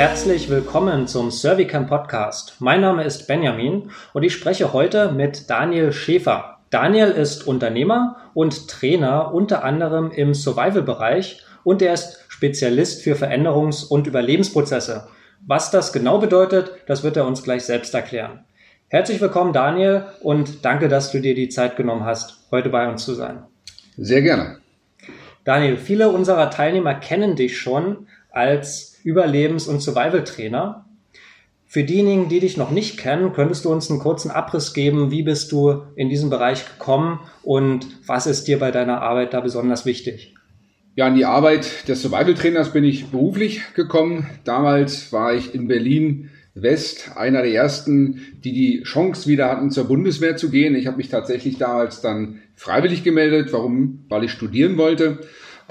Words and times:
herzlich 0.00 0.48
willkommen 0.48 1.06
zum 1.06 1.30
Servicam 1.30 1.86
Podcast. 1.86 2.54
Mein 2.58 2.80
Name 2.80 3.04
ist 3.04 3.26
Benjamin 3.26 3.90
und 4.14 4.22
ich 4.22 4.32
spreche 4.32 4.72
heute 4.72 5.12
mit 5.12 5.50
Daniel 5.50 5.92
Schäfer. 5.92 6.56
Daniel 6.70 7.10
ist 7.10 7.46
Unternehmer 7.46 8.16
und 8.32 8.66
Trainer 8.66 9.34
unter 9.34 9.62
anderem 9.62 10.10
im 10.10 10.32
Survival-Bereich 10.32 11.44
und 11.64 11.82
er 11.82 11.92
ist 11.92 12.24
Spezialist 12.28 13.02
für 13.02 13.14
Veränderungs- 13.14 13.86
und 13.86 14.06
Überlebensprozesse. 14.06 15.06
Was 15.46 15.70
das 15.70 15.92
genau 15.92 16.16
bedeutet, 16.16 16.72
das 16.86 17.02
wird 17.02 17.18
er 17.18 17.26
uns 17.26 17.42
gleich 17.42 17.64
selbst 17.64 17.92
erklären. 17.92 18.46
Herzlich 18.88 19.20
willkommen, 19.20 19.52
Daniel, 19.52 20.06
und 20.22 20.64
danke, 20.64 20.88
dass 20.88 21.12
du 21.12 21.20
dir 21.20 21.34
die 21.34 21.50
Zeit 21.50 21.76
genommen 21.76 22.06
hast, 22.06 22.38
heute 22.50 22.70
bei 22.70 22.88
uns 22.88 23.04
zu 23.04 23.12
sein. 23.12 23.42
Sehr 23.98 24.22
gerne. 24.22 24.60
Daniel, 25.44 25.76
viele 25.76 26.08
unserer 26.08 26.48
Teilnehmer 26.48 26.94
kennen 26.94 27.36
dich 27.36 27.58
schon 27.58 28.06
als 28.30 28.89
Überlebens- 29.04 29.68
und 29.68 29.80
Survival-Trainer. 29.80 30.86
Für 31.66 31.84
diejenigen, 31.84 32.28
die 32.28 32.40
dich 32.40 32.56
noch 32.56 32.72
nicht 32.72 32.98
kennen, 32.98 33.32
könntest 33.32 33.64
du 33.64 33.70
uns 33.70 33.90
einen 33.90 34.00
kurzen 34.00 34.30
Abriss 34.30 34.74
geben, 34.74 35.12
wie 35.12 35.22
bist 35.22 35.52
du 35.52 35.82
in 35.94 36.08
diesen 36.08 36.28
Bereich 36.28 36.66
gekommen 36.66 37.20
und 37.42 37.86
was 38.06 38.26
ist 38.26 38.48
dir 38.48 38.58
bei 38.58 38.72
deiner 38.72 39.02
Arbeit 39.02 39.34
da 39.34 39.40
besonders 39.40 39.86
wichtig? 39.86 40.34
Ja, 40.96 41.06
an 41.06 41.14
die 41.14 41.24
Arbeit 41.24 41.88
des 41.88 42.02
Survival-Trainers 42.02 42.72
bin 42.72 42.82
ich 42.82 43.06
beruflich 43.06 43.62
gekommen. 43.74 44.26
Damals 44.42 45.12
war 45.12 45.32
ich 45.32 45.54
in 45.54 45.68
Berlin 45.68 46.30
West 46.54 47.12
einer 47.16 47.42
der 47.42 47.52
ersten, 47.52 48.20
die 48.42 48.52
die 48.52 48.82
Chance 48.82 49.28
wieder 49.28 49.48
hatten, 49.48 49.70
zur 49.70 49.84
Bundeswehr 49.84 50.36
zu 50.36 50.50
gehen. 50.50 50.74
Ich 50.74 50.88
habe 50.88 50.96
mich 50.96 51.08
tatsächlich 51.08 51.58
damals 51.58 52.00
dann 52.00 52.40
freiwillig 52.56 53.04
gemeldet. 53.04 53.52
Warum? 53.52 54.04
Weil 54.08 54.24
ich 54.24 54.32
studieren 54.32 54.76
wollte 54.76 55.20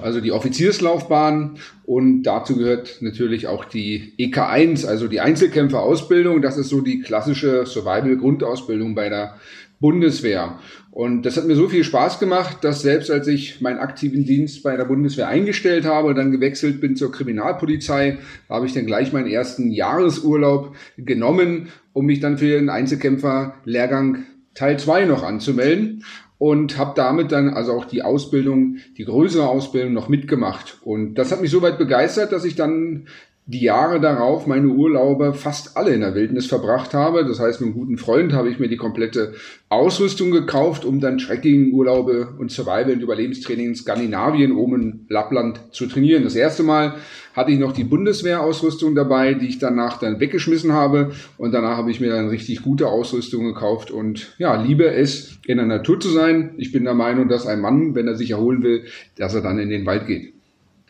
also 0.02 0.21
die 0.21 0.31
Offizierslaufbahn 0.31 1.58
und 1.85 2.23
dazu 2.23 2.55
gehört 2.58 2.98
natürlich 3.02 3.48
auch 3.48 3.66
die 3.66 4.13
EK1, 4.20 4.86
also 4.86 5.08
die 5.08 5.19
Einzelkämpferausbildung. 5.19 6.41
Das 6.41 6.58
ist 6.58 6.69
so 6.69 6.81
die 6.81 7.02
klassische 7.02 7.66
Survival-Grundausbildung 7.66 8.95
bei 8.95 9.09
der 9.09 9.36
Bundeswehr. 9.80 10.59
Und 10.91 11.23
das 11.23 11.38
hat 11.38 11.45
mir 11.45 11.56
so 11.56 11.69
viel 11.69 11.83
Spaß 11.83 12.19
gemacht, 12.19 12.58
dass 12.61 12.81
selbst 12.81 13.09
als 13.09 13.28
ich 13.28 13.61
meinen 13.61 13.80
aktiven 13.80 14.25
Dienst 14.25 14.64
bei 14.64 14.75
der 14.75 14.86
Bundeswehr 14.86 15.28
eingestellt 15.28 15.86
habe, 15.86 16.13
dann 16.13 16.31
gewechselt 16.31 16.81
bin 16.81 16.95
zur 16.95 17.11
Kriminalpolizei, 17.11 18.17
habe 18.50 18.66
ich 18.66 18.73
dann 18.73 18.86
gleich 18.86 19.13
meinen 19.13 19.28
ersten 19.28 19.72
Jahresurlaub 19.72 20.75
genommen, 20.97 21.69
um 21.94 22.06
mich 22.06 22.19
dann 22.19 22.38
für 22.38 22.59
den 22.59 22.69
Einzelkämpfer-Lehrgang 22.69 24.25
Teil 24.53 24.78
2 24.78 25.06
noch 25.06 25.23
anzumelden 25.23 26.03
und 26.40 26.78
habe 26.78 26.94
damit 26.95 27.32
dann 27.32 27.50
also 27.50 27.73
auch 27.73 27.86
die 27.86 28.02
Ausbildung, 28.02 28.78
die 28.98 29.06
größere 29.06 29.48
Ausbildung 29.48 29.94
noch 29.94 30.08
mitgemacht. 30.08 30.80
Und 30.81 31.16
das 31.16 31.31
hat 31.31 31.42
mich 31.42 31.52
soweit 31.52 31.78
begeistert, 31.78 32.31
dass 32.31 32.46
ich 32.46 32.56
dann 32.56 33.08
die 33.52 33.61
Jahre 33.61 34.00
darauf 34.00 34.45
meine 34.45 34.67
Urlaube 34.67 35.33
fast 35.33 35.75
alle 35.75 35.89
in 35.89 36.02
der 36.02 36.14
Wildnis 36.14 36.45
verbracht 36.45 36.94
habe. 36.94 37.25
Das 37.25 37.39
heißt, 37.39 37.61
mit 37.61 37.69
einem 37.69 37.80
guten 37.80 37.97
Freund 37.97 38.31
habe 38.31 38.47
ich 38.47 38.59
mir 38.59 38.67
die 38.67 38.78
komplette 38.78 39.33
Ausrüstung 39.69 40.30
gekauft, 40.30 40.86
um 40.86 41.00
dann 41.00 41.17
Trekking-Urlaube 41.17 42.36
und 42.38 42.52
Survival- 42.52 42.94
und 42.94 43.02
Überlebenstraining 43.02 43.69
in 43.69 43.75
Skandinavien, 43.75 44.52
oben 44.52 44.81
in 44.81 45.06
Lappland 45.09 45.61
zu 45.72 45.88
trainieren. 45.88 46.23
Das 46.23 46.36
erste 46.36 46.61
Mal 46.61 46.94
hatte 47.33 47.52
ich 47.52 47.58
noch 47.58 47.72
die 47.72 47.86
Bundeswehrausrüstung 47.86 48.94
dabei, 48.94 49.33
die 49.33 49.47
ich 49.47 49.58
danach 49.58 49.97
dann 49.97 50.19
weggeschmissen 50.19 50.73
habe. 50.73 51.13
Und 51.39 51.52
danach 51.52 51.78
habe 51.78 51.89
ich 51.89 52.00
mir 52.00 52.11
dann 52.11 52.30
richtig 52.30 52.61
gute 52.61 52.86
Ausrüstung 52.86 53.45
gekauft 53.45 53.89
und 53.89 54.36
ja, 54.38 54.61
liebe 54.61 54.91
es, 54.91 55.39
in 55.47 55.58
der 55.58 55.66
Natur 55.66 56.00
zu 56.00 56.09
sein. 56.09 56.52
Ich 56.58 56.72
bin 56.72 56.84
der 56.84 56.94
Meinung, 56.94 57.28
dass 57.30 57.47
ein 57.47 57.61
Mann, 57.61 57.95
wenn 57.95 58.08
er 58.08 58.16
sich 58.16 58.30
erholen 58.30 58.61
will, 58.61 58.84
dass 59.17 59.34
er 59.34 59.41
dann 59.41 59.58
in 59.58 59.69
den 59.69 59.88
Wald 59.88 60.06
geht. 60.06 60.34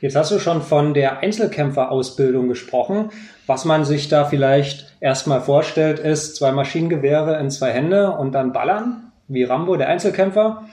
Jetzt 0.02 0.16
hast 0.16 0.32
du 0.32 0.40
schon 0.40 0.62
von 0.62 0.94
der 0.94 1.20
Einzelkämpferausbildung 1.20 2.48
gesprochen. 2.48 3.10
Was 3.48 3.66
man 3.66 3.84
sich 3.84 4.08
da 4.08 4.24
vielleicht 4.24 4.96
erstmal 5.02 5.42
vorstellt, 5.42 6.00
ist 6.00 6.38
zwei 6.38 6.54
Maschinengewehre 6.54 7.38
in 7.40 7.52
zwei 7.52 7.72
Hände 7.72 8.12
und 8.12 8.32
dann 8.32 8.54
ballern, 8.54 9.12
wie 9.28 9.44
Rambo, 9.44 9.76
der 9.76 9.90
Einzelkämpfer. 9.90 10.66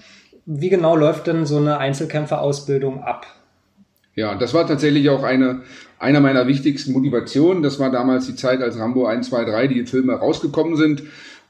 Wie 0.45 0.69
genau 0.69 0.95
läuft 0.95 1.27
denn 1.27 1.45
so 1.45 1.57
eine 1.57 1.79
Einzelkämpferausbildung 1.79 3.03
ab? 3.03 3.27
Ja, 4.15 4.37
das 4.37 4.55
war 4.55 4.67
tatsächlich 4.67 5.11
auch 5.11 5.25
eine, 5.25 5.63
einer 5.99 6.21
meiner 6.21 6.47
wichtigsten 6.47 6.93
Motivationen. 6.93 7.65
Das 7.65 7.81
war 7.81 7.91
damals 7.91 8.27
die 8.27 8.37
Zeit, 8.37 8.63
als 8.63 8.79
Rambo 8.79 9.07
1, 9.07 9.29
2, 9.29 9.45
3 9.45 9.67
die 9.67 9.87
Filme 9.87 10.15
rausgekommen 10.15 10.77
sind. 10.77 11.03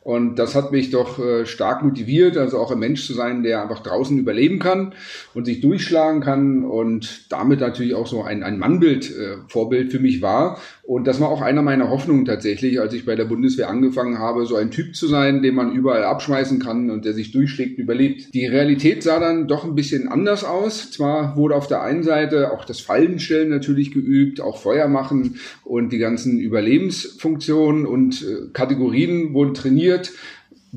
Und 0.06 0.36
das 0.36 0.54
hat 0.54 0.70
mich 0.70 0.90
doch 0.90 1.18
äh, 1.18 1.46
stark 1.46 1.82
motiviert, 1.82 2.36
also 2.36 2.58
auch 2.58 2.70
ein 2.70 2.78
Mensch 2.78 3.04
zu 3.04 3.12
sein, 3.12 3.42
der 3.42 3.60
einfach 3.60 3.82
draußen 3.82 4.16
überleben 4.16 4.60
kann 4.60 4.94
und 5.34 5.46
sich 5.46 5.60
durchschlagen 5.60 6.20
kann 6.20 6.62
und 6.62 7.32
damit 7.32 7.58
natürlich 7.58 7.96
auch 7.96 8.06
so 8.06 8.22
ein, 8.22 8.44
ein 8.44 8.56
Mannbild, 8.56 9.10
äh, 9.10 9.38
Vorbild 9.48 9.90
für 9.90 9.98
mich 9.98 10.22
war. 10.22 10.60
Und 10.86 11.06
das 11.06 11.20
war 11.20 11.28
auch 11.30 11.42
einer 11.42 11.62
meiner 11.62 11.90
Hoffnungen 11.90 12.24
tatsächlich, 12.24 12.80
als 12.80 12.94
ich 12.94 13.04
bei 13.04 13.16
der 13.16 13.24
Bundeswehr 13.24 13.68
angefangen 13.68 14.18
habe, 14.18 14.46
so 14.46 14.56
ein 14.56 14.70
Typ 14.70 14.94
zu 14.94 15.08
sein, 15.08 15.42
den 15.42 15.54
man 15.54 15.72
überall 15.72 16.04
abschmeißen 16.04 16.60
kann 16.60 16.90
und 16.90 17.04
der 17.04 17.12
sich 17.12 17.32
durchschlägt 17.32 17.76
und 17.76 17.84
überlebt. 17.84 18.32
Die 18.34 18.46
Realität 18.46 19.02
sah 19.02 19.18
dann 19.18 19.48
doch 19.48 19.64
ein 19.64 19.74
bisschen 19.74 20.08
anders 20.08 20.44
aus. 20.44 20.90
Zwar 20.90 21.36
wurde 21.36 21.56
auf 21.56 21.66
der 21.66 21.82
einen 21.82 22.02
Seite 22.02 22.52
auch 22.52 22.64
das 22.64 22.80
Fallenstellen 22.80 23.48
natürlich 23.48 23.90
geübt, 23.90 24.40
auch 24.40 24.62
Feuer 24.62 24.88
machen 24.88 25.36
und 25.64 25.92
die 25.92 25.98
ganzen 25.98 26.38
Überlebensfunktionen 26.38 27.84
und 27.84 28.22
äh, 28.22 28.48
Kategorien 28.52 29.34
wurden 29.34 29.54
trainiert 29.54 29.66
trainiert, 29.76 30.12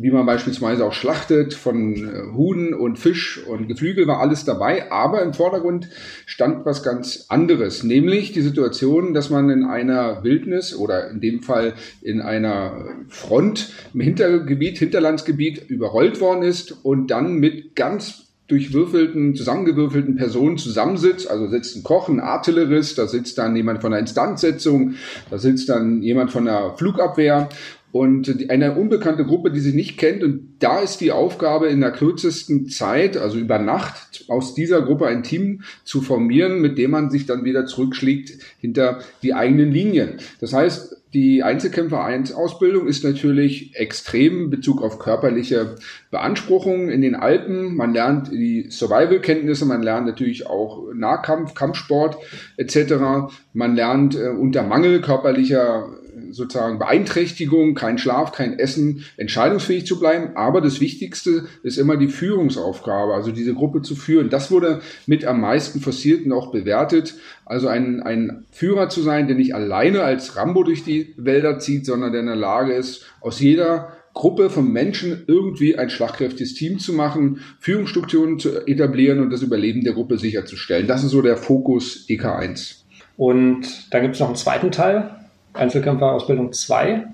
wie 0.02 0.12
man 0.12 0.26
beispielsweise 0.26 0.86
auch 0.86 0.94
schlachtet 0.94 1.54
von 1.54 1.96
äh, 1.96 2.34
Huhn 2.34 2.74
und 2.74 3.00
Fisch 3.00 3.44
und 3.46 3.68
Geflügel 3.68 4.08
war 4.08 4.20
alles 4.20 4.46
dabei, 4.46 4.92
aber 4.92 5.22
im 5.22 5.34
Vordergrund 5.34 5.90
stand 6.26 6.66
was 6.66 6.84
ganz 6.84 7.26
anderes, 7.30 7.84
nämlich 7.84 8.32
die 8.32 8.42
Situation, 8.42 9.14
dass 9.14 9.30
man 9.30 9.50
in 9.50 9.66
einer 9.66 10.24
Wildnis 10.24 10.76
oder 10.76 11.10
in 11.10 11.20
dem 11.20 11.42
Fall 11.42 11.74
in 12.02 12.22
einer 12.22 12.86
Front 13.10 13.72
im 13.94 14.02
Hintergebiet, 14.02 14.78
Hinterlandsgebiet 14.78 15.70
überrollt 15.70 16.22
worden 16.22 16.44
ist 16.44 16.84
und 16.84 17.12
dann 17.12 17.36
mit 17.36 17.76
ganz 17.76 18.30
durchwürfelten, 18.50 19.36
zusammengewürfelten 19.36 20.16
Personen 20.16 20.58
zusammensitzt. 20.58 21.30
Also 21.30 21.48
sitzt 21.48 21.76
ein 21.78 21.84
Koch, 21.84 22.10
ein 22.10 22.20
Artillerist, 22.20 22.98
da 22.98 23.08
sitzt 23.08 23.38
dann 23.38 23.56
jemand 23.56 23.82
von 23.82 23.92
der 23.92 24.00
Instandsetzung, 24.00 24.96
da 25.30 25.38
sitzt 25.38 25.70
dann 25.70 26.02
jemand 26.02 26.32
von 26.32 26.46
der 26.46 26.74
Flugabwehr 26.76 27.50
und 27.92 28.50
eine 28.50 28.76
unbekannte 28.76 29.26
Gruppe, 29.26 29.52
die 29.52 29.60
sie 29.60 29.74
nicht 29.74 29.98
kennt. 29.98 30.24
Und 30.24 30.58
da 30.60 30.80
ist 30.80 31.02
die 31.02 31.12
Aufgabe 31.12 31.68
in 31.68 31.82
der 31.82 31.92
kürzesten 31.92 32.70
Zeit, 32.70 33.18
also 33.18 33.38
über 33.38 33.58
Nacht, 33.58 34.26
aus 34.28 34.54
dieser 34.54 34.82
Gruppe 34.82 35.08
ein 35.08 35.24
Team 35.24 35.64
zu 35.84 36.02
formieren, 36.02 36.62
mit 36.62 36.78
dem 36.78 36.92
man 36.92 37.10
sich 37.10 37.26
dann 37.26 37.46
wieder 37.46 37.66
zurückschlägt 37.66 38.34
hinter 38.60 39.00
die 39.24 39.34
eigenen 39.34 39.72
Linien. 39.72 40.18
Das 40.40 40.54
heißt, 40.54 40.98
die 41.14 41.42
Einzelkämpfer 41.42 42.04
1 42.04 42.34
Ausbildung 42.34 42.88
ist 42.88 43.04
natürlich 43.04 43.76
extrem 43.76 44.44
in 44.44 44.50
Bezug 44.52 44.84
auf 44.84 45.00
körperliche 45.00 45.76
Beanspruchung 46.12 46.90
in 46.90 47.02
den 47.02 47.16
Alpen. 47.16 47.76
Man 47.76 47.94
lernt 47.94 48.32
die 48.32 48.70
Survival-Kenntnisse, 48.70 49.66
man 49.66 49.82
lernt 49.82 50.06
natürlich 50.06 50.46
auch 50.46 50.94
Nahkampf, 50.94 51.56
Kampfsport 51.56 52.18
etc. 52.58 53.32
Man 53.54 53.76
lernt 53.76 54.16
äh, 54.16 54.28
unter 54.28 54.62
Mangel 54.62 55.02
körperlicher 55.02 55.90
sozusagen 56.32 56.80
Beeinträchtigung, 56.80 57.76
kein 57.76 57.98
Schlaf, 57.98 58.32
kein 58.32 58.58
Essen, 58.58 59.06
entscheidungsfähig 59.18 59.86
zu 59.86 60.00
bleiben. 60.00 60.36
Aber 60.36 60.62
das 60.62 60.80
Wichtigste 60.80 61.46
ist 61.64 61.78
immer 61.78 61.98
die 61.98 62.08
Führungsaufgabe, 62.08 63.14
also 63.14 63.32
diese 63.32 63.54
Gruppe 63.54 63.82
zu 63.82 63.96
führen. 63.96 64.30
Das 64.30 64.52
wurde 64.52 64.82
mit 65.06 65.26
am 65.26 65.42
meisten 65.42 65.80
forciert 65.80 66.26
und 66.26 66.32
auch 66.32 66.52
bewertet. 66.52 67.16
Also 67.46 67.68
ein, 67.68 68.02
ein 68.02 68.46
Führer 68.52 68.90
zu 68.90 69.02
sein, 69.02 69.28
der 69.28 69.36
nicht 69.36 69.56
alleine 69.56 70.04
als 70.04 70.36
Rambo 70.36 70.64
durch 70.64 70.84
die 70.84 71.14
Wälder 71.18 71.60
zieht, 71.60 71.86
sondern 71.86 72.12
der 72.12 72.22
in 72.22 72.28
der 72.28 72.36
Lage 72.36 72.74
ist, 72.74 73.06
aus 73.22 73.40
jeder 73.40 73.94
Gruppe 74.14 74.50
von 74.50 74.72
Menschen 74.72 75.24
irgendwie 75.28 75.78
ein 75.78 75.90
schlagkräftiges 75.90 76.54
Team 76.54 76.80
zu 76.80 76.94
machen, 76.94 77.40
Führungsstrukturen 77.60 78.40
zu 78.40 78.66
etablieren 78.68 79.20
und 79.20 79.30
das 79.30 79.42
Überleben 79.42 79.84
der 79.84 79.94
Gruppe 79.94 80.18
sicherzustellen. 80.18 80.88
Das 80.88 81.04
ist 81.04 81.12
so 81.12 81.22
der 81.22 81.38
Fokus 81.38 82.06
EK1. 82.10 82.80
Und 83.18 83.94
dann 83.94 84.02
gibt 84.02 84.16
es 84.16 84.20
noch 84.20 84.28
einen 84.28 84.36
zweiten 84.36 84.72
Teil, 84.72 85.19
Einzelkämpferausbildung 85.60 86.54
2. 86.54 87.06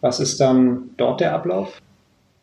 Was 0.00 0.20
ist 0.20 0.40
dann 0.40 0.90
dort 0.96 1.20
der 1.20 1.34
Ablauf? 1.34 1.80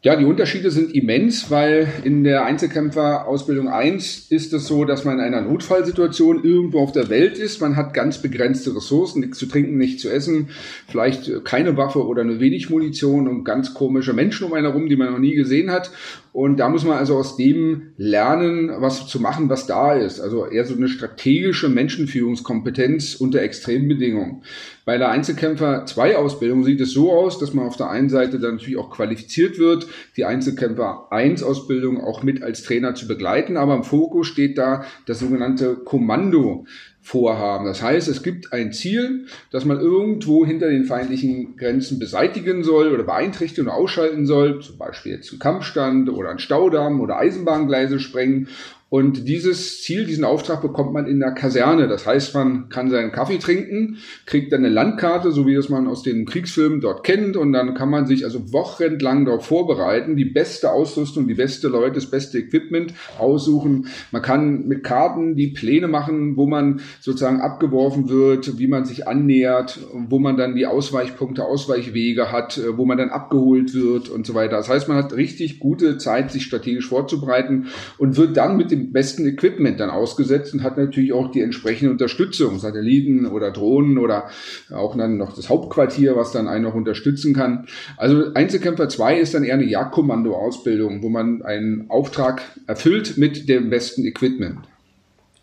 Ja, 0.04 0.15
die 0.15 0.25
Unterschiede 0.25 0.69
sind 0.69 0.94
immens, 0.94 1.50
weil 1.50 1.88
in 2.04 2.24
der 2.24 2.45
Einzelkämpferausbildung 2.45 3.68
1 3.68 4.27
ist 4.30 4.54
es 4.54 4.68
so, 4.68 4.86
dass 4.86 5.06
man 5.06 5.15
in 5.15 5.25
einer 5.25 5.42
Notfallsituation 5.42 6.44
irgendwo 6.44 6.80
auf 6.81 6.92
der 6.92 7.09
Welt 7.09 7.39
ist. 7.39 7.62
Man 7.62 7.75
hat 7.75 7.95
ganz 7.95 8.21
begrenzte 8.21 8.75
Ressourcen, 8.75 9.21
nichts 9.21 9.39
zu 9.39 9.48
trinken, 9.48 9.77
nichts 9.77 10.04
zu 10.04 10.09
essen, 10.09 10.50
vielleicht 10.88 11.44
keine 11.45 11.75
Waffe 11.77 12.06
oder 12.06 12.24
nur 12.24 12.39
wenig 12.39 12.69
Munition 12.69 13.27
und 13.27 13.44
ganz 13.44 13.74
komische 13.74 14.13
Menschen 14.13 14.45
um 14.45 14.53
einen 14.53 14.68
herum, 14.68 14.88
die 14.88 14.95
man 14.95 15.12
noch 15.12 15.19
nie 15.19 15.33
gesehen 15.33 15.71
hat. 15.71 15.89
Und 16.38 16.57
da 16.57 16.69
muss 16.69 16.86
man 16.86 17.00
also 17.00 17.16
aus 17.16 17.36
dem 17.36 17.94
lernen, 17.98 18.69
was 18.78 19.07
zu 19.07 19.19
machen, 19.19 19.50
was 19.50 19.66
da 19.66 19.94
ist. 19.94 20.19
Also 20.19 20.45
eher 20.45 20.66
so 20.66 20.75
eine 20.75 20.88
strategische 20.88 21.68
Menschenführungskompetenz 21.68 23.16
unter 23.16 23.42
extremen 23.42 23.88
Bedingungen. 23.88 24.44
Bei 24.86 25.00
der 25.00 25.10
Einzelkämpfer 25.10 25.88
2 25.88 26.16
Ausbildung 26.16 26.63
sieht 26.63 26.80
es 26.80 26.92
so 26.92 27.12
aus, 27.12 27.39
dass 27.39 27.56
man 27.56 27.66
auf 27.66 27.75
der 27.75 27.89
einen 27.89 28.10
Seite 28.10 28.38
dann 28.38 28.57
natürlich 28.57 28.78
auch 28.78 28.92
qualifiziert 28.92 29.57
wird, 29.57 29.88
die 30.16 30.25
Einzelkämpfer 30.25 31.07
1 31.10 31.42
Ausbildung 31.42 32.00
auch 32.00 32.22
mit 32.22 32.44
als 32.44 32.62
Trainer 32.62 32.94
zu 32.94 33.07
begleiten, 33.07 33.57
aber 33.57 33.74
im 33.74 33.84
Fokus 33.84 34.28
steht 34.28 34.60
da 34.60 34.86
das 35.07 35.18
sogenannte 35.18 35.74
Kommando. 35.74 36.68
Vorhaben. 37.07 37.65
Das 37.65 37.81
heißt, 37.81 38.09
es 38.09 38.21
gibt 38.21 38.51
ein 38.51 38.74
Ziel, 38.74 39.27
das 39.50 39.63
man 39.63 39.80
irgendwo 39.80 40.45
hinter 40.45 40.68
den 40.69 40.83
feindlichen 40.83 41.56
Grenzen 41.56 42.00
beseitigen 42.00 42.65
soll 42.65 42.94
oder 42.94 43.04
beeinträchtigen 43.04 43.69
oder 43.69 43.77
ausschalten 43.77 44.25
soll, 44.25 44.59
zum 44.62 44.77
Beispiel 44.77 45.13
jetzt 45.13 45.31
einen 45.31 45.39
Kampfstand 45.39 46.09
oder 46.09 46.30
einen 46.30 46.39
Staudamm 46.39 47.00
oder 47.00 47.18
Eisenbahngleise 47.18 48.01
sprengen 48.01 48.50
und 48.89 49.28
dieses 49.28 49.81
Ziel, 49.81 50.06
diesen 50.06 50.24
Auftrag 50.24 50.62
bekommt 50.62 50.94
man 50.94 51.07
in 51.07 51.19
der 51.19 51.31
Kaserne. 51.31 51.89
Das 51.89 52.07
heißt, 52.07 52.34
man 52.34 52.69
kann 52.69 52.89
seinen 52.89 53.12
Kaffee 53.12 53.38
trinken, 53.38 53.98
kriegt 54.25 54.54
dann 54.54 54.63
eine 54.63 54.74
Landkarte, 54.74 55.31
so 55.31 55.45
wie 55.45 55.56
das 55.56 55.68
man 55.68 55.88
aus 55.88 56.04
den 56.04 56.25
Kriegsfilmen 56.25 56.80
dort 56.80 57.04
kennt. 57.04 57.36
Und 57.36 57.51
dann 57.51 57.74
kann 57.74 57.89
man 57.89 58.06
sich 58.06 58.24
also 58.24 58.54
wochenlang 58.54 59.25
darauf 59.25 59.45
vorbereiten, 59.45 60.16
die 60.16 60.24
beste 60.24 60.72
Ausrüstung, 60.72 61.28
die 61.28 61.34
beste 61.34 61.68
Leute, 61.68 61.95
das 61.95 62.10
beste 62.10 62.39
Equipment 62.39 62.94
aussuchen. 63.19 63.88
Man 64.12 64.22
kann 64.22 64.68
mit 64.69 64.86
Karten 64.86 65.36
die 65.36 65.48
Pläne 65.48 65.89
machen, 65.89 66.38
wo 66.38 66.45
man 66.45 66.80
sozusagen 67.01 67.42
abgeworfen 67.42 68.07
wird, 68.07 68.57
wie 68.57 68.68
man 68.68 68.86
sich 68.86 69.06
annähert, 69.06 69.80
wo 69.94 70.18
man 70.18 70.38
dann 70.38 70.56
die 70.56 70.66
Ausweichpunkte, 70.66 71.44
Ausweichwege 71.44 72.31
hat, 72.31 72.62
wo 72.78 72.86
man 72.86 72.98
dann 72.98 73.10
abgeholt 73.10 73.74
wird 73.74 74.07
und 74.07 74.25
so 74.25 74.34
weiter. 74.34 74.56
Das 74.56 74.69
heißt, 74.69 74.88
man 74.88 74.95
hat 74.95 75.13
richtig 75.13 75.60
gute 75.60 75.98
Zeit, 75.98 76.31
sich 76.31 76.44
strategisch 76.44 76.88
vorzubereiten 76.88 77.68
und 77.98 78.16
wird 78.16 78.38
dann 78.38 78.56
mit 78.56 78.72
dem 78.72 78.76
dem 78.77 78.91
besten 78.94 79.25
Equipment 79.27 79.79
dann 79.79 79.89
ausgesetzt 79.89 80.53
und 80.53 80.63
hat 80.63 80.77
natürlich 80.77 81.13
auch 81.13 81.31
die 81.31 81.41
entsprechende 81.41 81.91
Unterstützung, 81.91 82.59
Satelliten 82.59 83.25
oder 83.25 83.51
Drohnen 83.51 83.97
oder 83.97 84.29
auch 84.71 84.95
dann 84.95 85.18
noch 85.18 85.35
das 85.35 85.50
Hauptquartier, 85.50 86.15
was 86.15 86.31
dann 86.31 86.47
einen 86.47 86.63
noch 86.63 86.75
unterstützen 86.75 87.33
kann. 87.33 87.68
Also 87.97 88.33
Einzelkämpfer 88.33 88.89
2 88.89 89.19
ist 89.19 89.33
dann 89.33 89.44
eher 89.44 89.56
eine 89.56 89.65
Jagdkommando-Ausbildung, 89.65 91.03
wo 91.03 91.09
man 91.09 91.41
einen 91.41 91.89
Auftrag 91.89 92.41
erfüllt 92.68 93.18
mit 93.18 93.50
dem 93.50 93.69
besten 93.69 94.06
Equipment. 94.06 94.59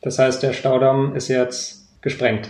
Das 0.02 0.18
heißt, 0.18 0.42
der 0.42 0.52
Staudamm 0.52 1.14
ist 1.16 1.28
jetzt 1.28 1.86
gesprengt. 2.02 2.48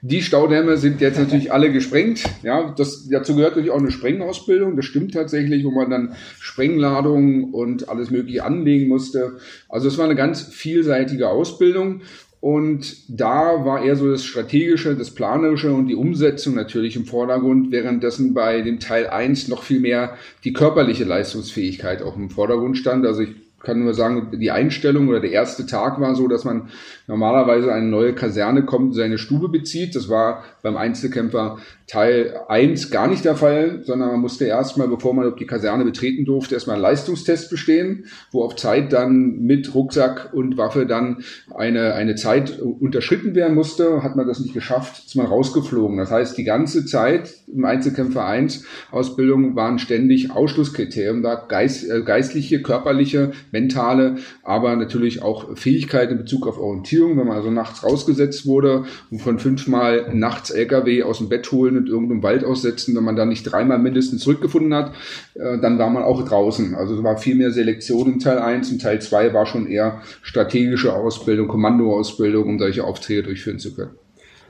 Die 0.00 0.22
Staudämme 0.22 0.76
sind 0.76 1.00
jetzt 1.00 1.18
natürlich 1.18 1.52
alle 1.52 1.72
gesprengt. 1.72 2.24
Ja, 2.42 2.74
das, 2.76 3.08
dazu 3.08 3.36
gehört 3.36 3.52
natürlich 3.52 3.70
auch 3.70 3.78
eine 3.78 3.90
Sprengausbildung. 3.90 4.76
Das 4.76 4.84
stimmt 4.84 5.14
tatsächlich, 5.14 5.64
wo 5.64 5.70
man 5.70 5.90
dann 5.90 6.16
Sprengladungen 6.40 7.52
und 7.52 7.88
alles 7.88 8.10
Mögliche 8.10 8.44
anlegen 8.44 8.88
musste. 8.88 9.38
Also 9.68 9.88
es 9.88 9.98
war 9.98 10.04
eine 10.04 10.16
ganz 10.16 10.42
vielseitige 10.42 11.28
Ausbildung. 11.28 12.02
Und 12.42 12.96
da 13.08 13.64
war 13.64 13.84
eher 13.84 13.94
so 13.94 14.10
das 14.10 14.24
Strategische, 14.24 14.96
das 14.96 15.14
Planerische 15.14 15.72
und 15.72 15.86
die 15.86 15.94
Umsetzung 15.94 16.56
natürlich 16.56 16.96
im 16.96 17.06
Vordergrund, 17.06 17.70
währenddessen 17.70 18.34
bei 18.34 18.62
dem 18.62 18.80
Teil 18.80 19.06
1 19.06 19.46
noch 19.46 19.62
viel 19.62 19.78
mehr 19.78 20.16
die 20.42 20.52
körperliche 20.52 21.04
Leistungsfähigkeit 21.04 22.02
auch 22.02 22.16
im 22.16 22.30
Vordergrund 22.30 22.76
stand. 22.76 23.06
Also 23.06 23.22
ich 23.22 23.41
kann 23.62 23.82
nur 23.82 23.94
sagen, 23.94 24.38
die 24.40 24.50
Einstellung 24.50 25.08
oder 25.08 25.20
der 25.20 25.30
erste 25.30 25.66
Tag 25.66 26.00
war 26.00 26.14
so, 26.14 26.28
dass 26.28 26.44
man 26.44 26.68
normalerweise 27.06 27.72
eine 27.72 27.86
neue 27.86 28.14
Kaserne 28.14 28.64
kommt, 28.64 28.94
seine 28.94 29.18
Stube 29.18 29.48
bezieht. 29.48 29.94
Das 29.94 30.08
war 30.08 30.44
beim 30.62 30.76
Einzelkämpfer 30.76 31.58
Teil 31.86 32.40
1 32.48 32.90
gar 32.90 33.06
nicht 33.06 33.24
der 33.24 33.36
Fall, 33.36 33.82
sondern 33.84 34.12
man 34.12 34.20
musste 34.20 34.46
erstmal, 34.46 34.88
bevor 34.88 35.12
man 35.12 35.34
die 35.36 35.46
Kaserne 35.46 35.84
betreten 35.84 36.24
durfte, 36.24 36.54
erstmal 36.54 36.76
einen 36.76 36.82
Leistungstest 36.82 37.50
bestehen, 37.50 38.06
wo 38.30 38.44
auf 38.44 38.56
Zeit 38.56 38.94
dann 38.94 39.40
mit 39.40 39.74
Rucksack 39.74 40.32
und 40.32 40.56
Waffe 40.56 40.86
dann 40.86 41.22
eine, 41.54 41.92
eine 41.92 42.14
Zeit 42.14 42.58
unterschritten 42.60 43.34
werden 43.34 43.54
musste. 43.54 44.02
Hat 44.02 44.16
man 44.16 44.26
das 44.26 44.40
nicht 44.40 44.54
geschafft, 44.54 45.04
ist 45.06 45.16
man 45.16 45.26
rausgeflogen. 45.26 45.98
Das 45.98 46.10
heißt, 46.10 46.38
die 46.38 46.44
ganze 46.44 46.86
Zeit 46.86 47.34
im 47.46 47.66
Einzelkämpfer 47.66 48.24
1 48.24 48.64
Ausbildung 48.90 49.54
waren 49.54 49.78
ständig 49.78 50.30
Ausschlusskriterien, 50.30 51.22
da 51.22 51.34
geist, 51.34 51.88
äh, 51.90 52.00
geistliche, 52.02 52.62
körperliche, 52.62 53.32
mentale, 53.52 54.16
aber 54.42 54.74
natürlich 54.74 55.22
auch 55.22 55.56
Fähigkeiten 55.56 56.12
in 56.12 56.18
Bezug 56.18 56.46
auf 56.46 56.58
Orientierung, 56.58 57.16
wenn 57.18 57.28
man 57.28 57.36
also 57.36 57.50
nachts 57.50 57.84
rausgesetzt 57.84 58.46
wurde 58.46 58.84
und 59.10 59.20
von 59.20 59.38
fünfmal 59.38 60.10
nachts 60.14 60.50
LKW 60.50 61.04
aus 61.04 61.18
dem 61.18 61.28
Bett 61.28 61.52
holen 61.52 61.76
und 61.76 61.88
irgendeinem 61.88 62.22
Wald 62.22 62.44
aussetzen, 62.44 62.96
wenn 62.96 63.04
man 63.04 63.16
da 63.16 63.26
nicht 63.26 63.44
dreimal 63.44 63.78
mindestens 63.78 64.22
zurückgefunden 64.22 64.74
hat, 64.74 64.92
äh, 65.34 65.58
dann 65.60 65.78
war 65.78 65.90
man 65.90 66.02
auch 66.02 66.26
draußen. 66.26 66.74
Also 66.74 66.96
es 66.96 67.02
war 67.02 67.18
viel 67.18 67.34
mehr 67.34 67.52
Selektion 67.52 68.14
in 68.14 68.18
Teil 68.18 68.38
1 68.38 68.72
und 68.72 68.82
Teil 68.82 69.00
2 69.00 69.34
war 69.34 69.46
schon 69.46 69.66
eher 69.66 70.02
strategische 70.22 70.92
Ausbildung, 70.92 71.48
Kommandoausbildung, 71.48 72.48
um 72.48 72.58
solche 72.58 72.84
Aufträge 72.84 73.22
durchführen 73.22 73.58
zu 73.58 73.74
können. 73.74 74.01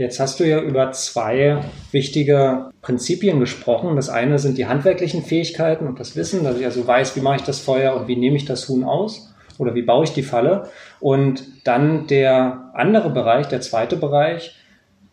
Jetzt 0.02 0.19
hast 0.19 0.40
du 0.40 0.44
ja 0.44 0.60
über 0.60 0.90
zwei 0.90 1.60
wichtige 1.93 2.72
Prinzipien 2.82 3.38
gesprochen. 3.38 3.94
Das 3.94 4.08
eine 4.08 4.40
sind 4.40 4.58
die 4.58 4.66
handwerklichen 4.66 5.22
Fähigkeiten 5.22 5.87
und 5.87 6.00
das 6.00 6.16
Wissen, 6.16 6.43
dass 6.43 6.58
ich 6.58 6.64
also 6.64 6.84
weiß, 6.84 7.14
wie 7.14 7.20
mache 7.20 7.37
ich 7.37 7.43
das 7.43 7.60
Feuer 7.60 7.94
und 7.94 8.08
wie 8.08 8.16
nehme 8.16 8.34
ich 8.34 8.44
das 8.44 8.69
Huhn 8.69 8.82
aus 8.82 9.32
oder 9.58 9.76
wie 9.76 9.82
baue 9.82 10.02
ich 10.02 10.12
die 10.12 10.25
Falle. 10.25 10.69
Und 10.99 11.44
dann 11.62 12.08
der 12.08 12.72
andere 12.75 13.10
Bereich, 13.10 13.46
der 13.46 13.60
zweite 13.60 13.96
Bereich, 13.96 14.56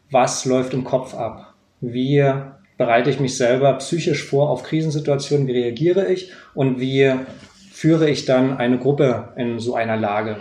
was 0.09 0.45
läuft 0.45 0.73
im 0.73 0.83
Kopf 0.83 1.13
ab? 1.13 1.53
Wie 1.81 2.27
bereite 2.79 3.11
ich 3.11 3.19
mich 3.19 3.37
selber 3.37 3.71
psychisch 3.73 4.23
vor 4.23 4.49
auf 4.49 4.63
Krisensituationen? 4.63 5.45
Wie 5.45 5.51
reagiere 5.51 6.11
ich? 6.11 6.31
Und 6.55 6.79
wie 6.79 7.13
führe 7.71 8.09
ich 8.09 8.25
dann 8.25 8.57
eine 8.57 8.79
Gruppe 8.79 9.33
in 9.37 9.59
so 9.59 9.75
einer 9.75 9.97
Lage? 9.97 10.37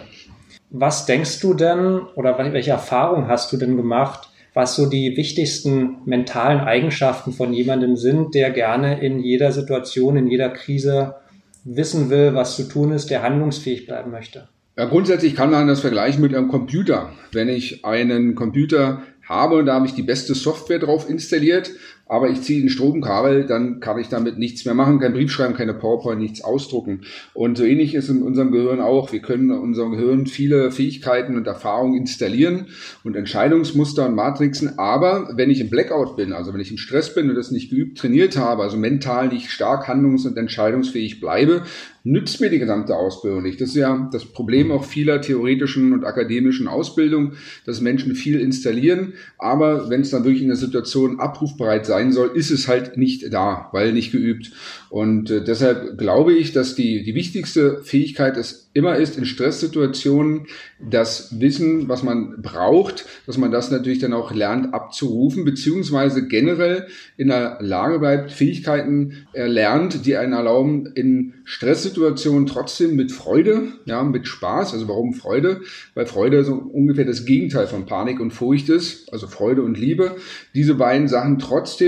Was 0.71 1.05
denkst 1.05 1.41
du 1.41 1.53
denn 1.53 2.01
oder 2.15 2.39
welche 2.39 2.71
Erfahrung 2.71 3.29
hast 3.29 3.53
du 3.53 3.59
denn 3.59 3.77
gemacht, 3.77 4.28
was 4.59 4.75
so 4.75 4.87
die 4.87 5.17
wichtigsten 5.17 5.99
mentalen 6.05 6.59
Eigenschaften 6.59 7.33
von 7.33 7.53
jemandem 7.53 7.95
sind, 7.95 8.35
der 8.35 8.51
gerne 8.51 9.01
in 9.01 9.21
jeder 9.21 9.53
Situation, 9.53 10.17
in 10.17 10.27
jeder 10.27 10.49
Krise 10.49 11.15
wissen 11.63 12.11
will, 12.11 12.35
was 12.35 12.57
zu 12.57 12.65
tun 12.65 12.91
ist, 12.91 13.09
der 13.09 13.23
handlungsfähig 13.23 13.87
bleiben 13.87 14.11
möchte? 14.11 14.49
Ja, 14.77 14.87
grundsätzlich 14.87 15.37
kann 15.37 15.53
man 15.53 15.69
das 15.69 15.79
vergleichen 15.79 16.21
mit 16.21 16.35
einem 16.35 16.49
Computer. 16.49 17.13
Wenn 17.31 17.49
ich 17.49 17.85
einen 17.85 18.35
Computer 18.35 19.05
habe, 19.29 19.63
da 19.63 19.75
habe 19.75 19.87
ich 19.87 19.95
die 19.95 20.03
beste 20.03 20.35
Software 20.35 20.81
drauf 20.81 21.09
installiert, 21.09 21.71
aber 22.09 22.31
ich 22.31 22.41
ziehe 22.43 22.65
ein 22.65 22.71
Stromkabel, 22.71 23.45
dann 23.45 23.81
kann 23.81 23.99
ich 23.99 24.09
damit 24.09 24.39
nichts 24.39 24.65
mehr 24.65 24.75
machen, 24.75 24.99
kein 24.99 25.13
Brief 25.13 25.31
schreiben, 25.31 25.55
keine 25.55 25.75
PowerPoint, 25.75 26.21
nichts 26.21 26.43
ausdrucken. 26.43 27.03
Und 27.35 27.59
so 27.59 27.65
ähnlich 27.65 27.95
ist 27.95 28.09
in 28.09 28.23
unserem 28.23 28.51
Gehirn 28.51 28.81
auch. 28.81 29.13
Wir 29.13 29.21
können 29.21 29.51
in 29.51 29.59
unserem 29.59 29.93
Gehirn 29.93 30.27
viele 30.27 30.71
Fähigkeiten 30.71 31.37
und 31.37 31.47
Erfahrungen 31.47 31.99
installieren 31.99 32.69
und 33.05 33.15
Entscheidungsmuster 33.15 34.07
und 34.07 34.15
Matrixen. 34.15 34.79
Aber 34.79 35.31
wenn 35.35 35.51
ich 35.51 35.61
im 35.61 35.69
Blackout 35.69 36.17
bin, 36.17 36.33
also 36.33 36.55
wenn 36.55 36.61
ich 36.61 36.71
im 36.71 36.79
Stress 36.79 37.15
bin 37.15 37.29
und 37.29 37.37
das 37.37 37.51
nicht 37.51 37.71
geübt, 37.71 37.99
trainiert 37.99 38.39
habe, 38.39 38.63
also 38.63 38.79
mental 38.79 39.29
nicht 39.29 39.51
stark 39.51 39.87
handlungs- 39.87 40.27
und 40.27 40.37
entscheidungsfähig 40.39 41.21
bleibe, 41.21 41.63
nützt 42.05 42.41
mir 42.41 42.49
die 42.49 42.59
gesamte 42.59 42.97
Ausbildung 42.97 43.43
nicht. 43.43 43.61
Das 43.61 43.71
ist 43.71 43.77
ja 43.77 44.09
das 44.11 44.25
Problem 44.25 44.73
auch 44.73 44.85
vieler 44.85 45.21
theoretischen 45.21 45.93
und 45.93 46.05
akademischen 46.05 46.69
Ausbildung, 46.69 47.33
dass 47.67 47.83
Menschen 47.83 48.15
viel 48.15 48.41
installieren, 48.41 49.13
aber 49.37 49.91
wenn 49.91 50.01
es 50.01 50.11
dann 50.11 50.25
wirklich 50.25 50.43
in 50.43 50.49
der 50.49 50.57
Situation 50.57 51.21
abrufbereit 51.21 51.85
sein 51.85 51.98
soll, 52.13 52.33
ist 52.35 52.51
es 52.51 52.69
halt 52.69 52.97
nicht 52.97 53.33
da, 53.33 53.69
weil 53.73 53.93
nicht 53.93 54.13
geübt. 54.13 54.53
Und 54.91 55.31
äh, 55.31 55.45
deshalb 55.45 55.99
glaube 55.99 56.33
ich, 56.33 56.53
dass 56.53 56.75
die, 56.75 57.03
die 57.03 57.15
wichtigste 57.15 57.83
Fähigkeit 57.83 58.37
es 58.37 58.71
immer 58.73 58.97
ist, 58.97 59.19
in 59.19 59.25
Stresssituationen 59.25 60.47
das 60.81 61.41
Wissen, 61.41 61.89
was 61.89 62.05
man 62.05 62.41
braucht, 62.41 63.07
dass 63.27 63.37
man 63.37 63.51
das 63.51 63.71
natürlich 63.71 63.99
dann 63.99 64.13
auch 64.13 64.33
lernt 64.33 64.73
abzurufen, 64.73 65.45
beziehungsweise 65.45 66.29
generell 66.29 66.87
in 67.17 67.29
der 67.29 67.59
Lage 67.61 67.99
bleibt, 67.99 68.31
Fähigkeiten 68.31 69.27
erlernt, 69.33 70.07
die 70.07 70.17
einen 70.17 70.33
erlauben, 70.33 70.87
in 70.95 71.35
Stresssituationen 71.45 72.47
trotzdem 72.47 72.95
mit 72.95 73.11
Freude, 73.11 73.73
ja, 73.85 74.05
mit 74.05 74.29
Spaß, 74.29 74.75
also 74.75 74.87
warum 74.87 75.13
Freude? 75.13 75.63
Weil 75.95 76.07
Freude 76.07 76.45
so 76.45 76.55
ungefähr 76.55 77.05
das 77.05 77.25
Gegenteil 77.25 77.67
von 77.67 77.87
Panik 77.87 78.21
und 78.21 78.33
Furcht 78.33 78.69
ist, 78.69 79.13
also 79.13 79.27
Freude 79.27 79.63
und 79.63 79.77
Liebe, 79.77 80.17
diese 80.55 80.75
beiden 80.75 81.09
Sachen 81.09 81.39
trotzdem 81.39 81.88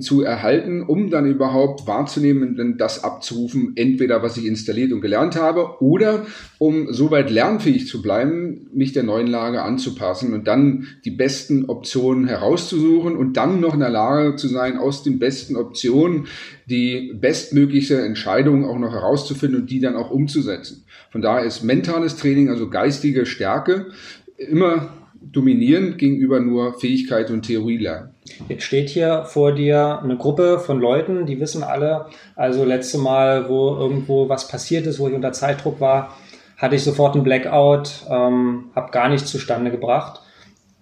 zu 0.00 0.22
erhalten, 0.22 0.82
um 0.82 1.10
dann 1.10 1.26
überhaupt 1.26 1.86
wahrzunehmen 1.86 2.58
und 2.58 2.78
das 2.78 3.04
abzurufen, 3.04 3.72
entweder 3.76 4.22
was 4.22 4.36
ich 4.36 4.46
installiert 4.46 4.92
und 4.92 5.00
gelernt 5.00 5.36
habe 5.36 5.80
oder 5.80 6.26
um 6.58 6.92
soweit 6.92 7.30
lernfähig 7.30 7.86
zu 7.86 8.02
bleiben, 8.02 8.68
mich 8.72 8.92
der 8.92 9.02
neuen 9.02 9.26
Lage 9.26 9.62
anzupassen 9.62 10.34
und 10.34 10.46
dann 10.46 10.86
die 11.04 11.10
besten 11.10 11.66
Optionen 11.66 12.26
herauszusuchen 12.26 13.16
und 13.16 13.36
dann 13.36 13.60
noch 13.60 13.74
in 13.74 13.80
der 13.80 13.90
Lage 13.90 14.36
zu 14.36 14.48
sein, 14.48 14.78
aus 14.78 15.02
den 15.02 15.18
besten 15.18 15.56
Optionen 15.56 16.26
die 16.68 17.12
bestmögliche 17.14 18.00
Entscheidung 18.00 18.64
auch 18.64 18.78
noch 18.78 18.92
herauszufinden 18.92 19.60
und 19.60 19.70
die 19.70 19.80
dann 19.80 19.96
auch 19.96 20.10
umzusetzen. 20.10 20.84
Von 21.10 21.22
daher 21.22 21.44
ist 21.44 21.62
mentales 21.62 22.16
Training, 22.16 22.48
also 22.50 22.68
geistige 22.68 23.26
Stärke, 23.26 23.86
immer 24.36 24.95
dominierend 25.36 25.98
gegenüber 25.98 26.40
nur 26.40 26.78
Fähigkeit 26.78 27.30
und 27.30 27.42
Theorie 27.42 27.78
lernen. 27.78 28.10
Jetzt 28.48 28.64
steht 28.64 28.88
hier 28.88 29.24
vor 29.24 29.52
dir 29.52 30.00
eine 30.02 30.16
Gruppe 30.16 30.58
von 30.58 30.80
Leuten, 30.80 31.26
die 31.26 31.38
wissen 31.40 31.62
alle, 31.62 32.06
also 32.34 32.64
letzte 32.64 32.98
Mal, 32.98 33.48
wo 33.48 33.76
irgendwo 33.76 34.28
was 34.28 34.48
passiert 34.48 34.86
ist, 34.86 34.98
wo 34.98 35.08
ich 35.08 35.14
unter 35.14 35.32
Zeitdruck 35.32 35.80
war, 35.80 36.16
hatte 36.56 36.74
ich 36.74 36.82
sofort 36.82 37.14
einen 37.14 37.24
Blackout, 37.24 38.06
ähm, 38.10 38.70
habe 38.74 38.90
gar 38.90 39.08
nichts 39.08 39.30
zustande 39.30 39.70
gebracht. 39.70 40.20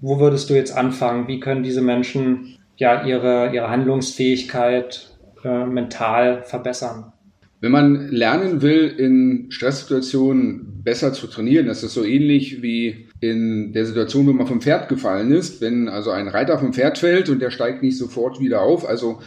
Wo 0.01 0.21
würdest 0.21 0.49
du 0.51 0.55
jetzt 0.55 0.77
anfangen? 0.77 1.29
Wie 1.29 1.41
können 1.41 1.63
diese 1.63 1.81
Menschen 1.81 2.57
ja 2.77 3.05
ihre, 3.05 3.53
ihre 3.55 3.71
Handlungsfähigkeit 3.71 5.11
äh, 5.45 5.67
mental 5.67 6.43
verbessern? 6.45 7.13
Wenn 7.61 7.73
man 7.73 8.09
lernen 8.09 8.63
will, 8.63 8.89
in 8.89 9.47
Stresssituationen 9.51 10.74
besser 10.85 11.12
zu 11.12 11.26
trainieren. 11.26 11.67
Das 11.67 11.83
ist 11.83 11.95
so 11.95 12.05
ähnlich 12.05 12.62
wie 12.62 13.09
in 13.21 13.73
der 13.73 13.87
Situation, 13.87 14.29
wenn 14.29 14.37
man 14.37 14.47
vom 14.47 14.61
Pferd 14.61 14.88
gefallen 14.88 15.33
ist. 15.33 15.61
Wenn 15.61 15.88
also 15.88 16.11
ein 16.11 16.29
Reiter 16.29 16.59
vom 16.59 16.75
Pferd 16.75 16.99
fällt 16.99 17.31
und 17.31 17.41
der 17.41 17.50
steigt 17.50 17.83
nicht 17.83 17.97
sofort 17.97 18.38
wieder 18.38 18.61
auf, 18.61 18.87
also 18.87 19.21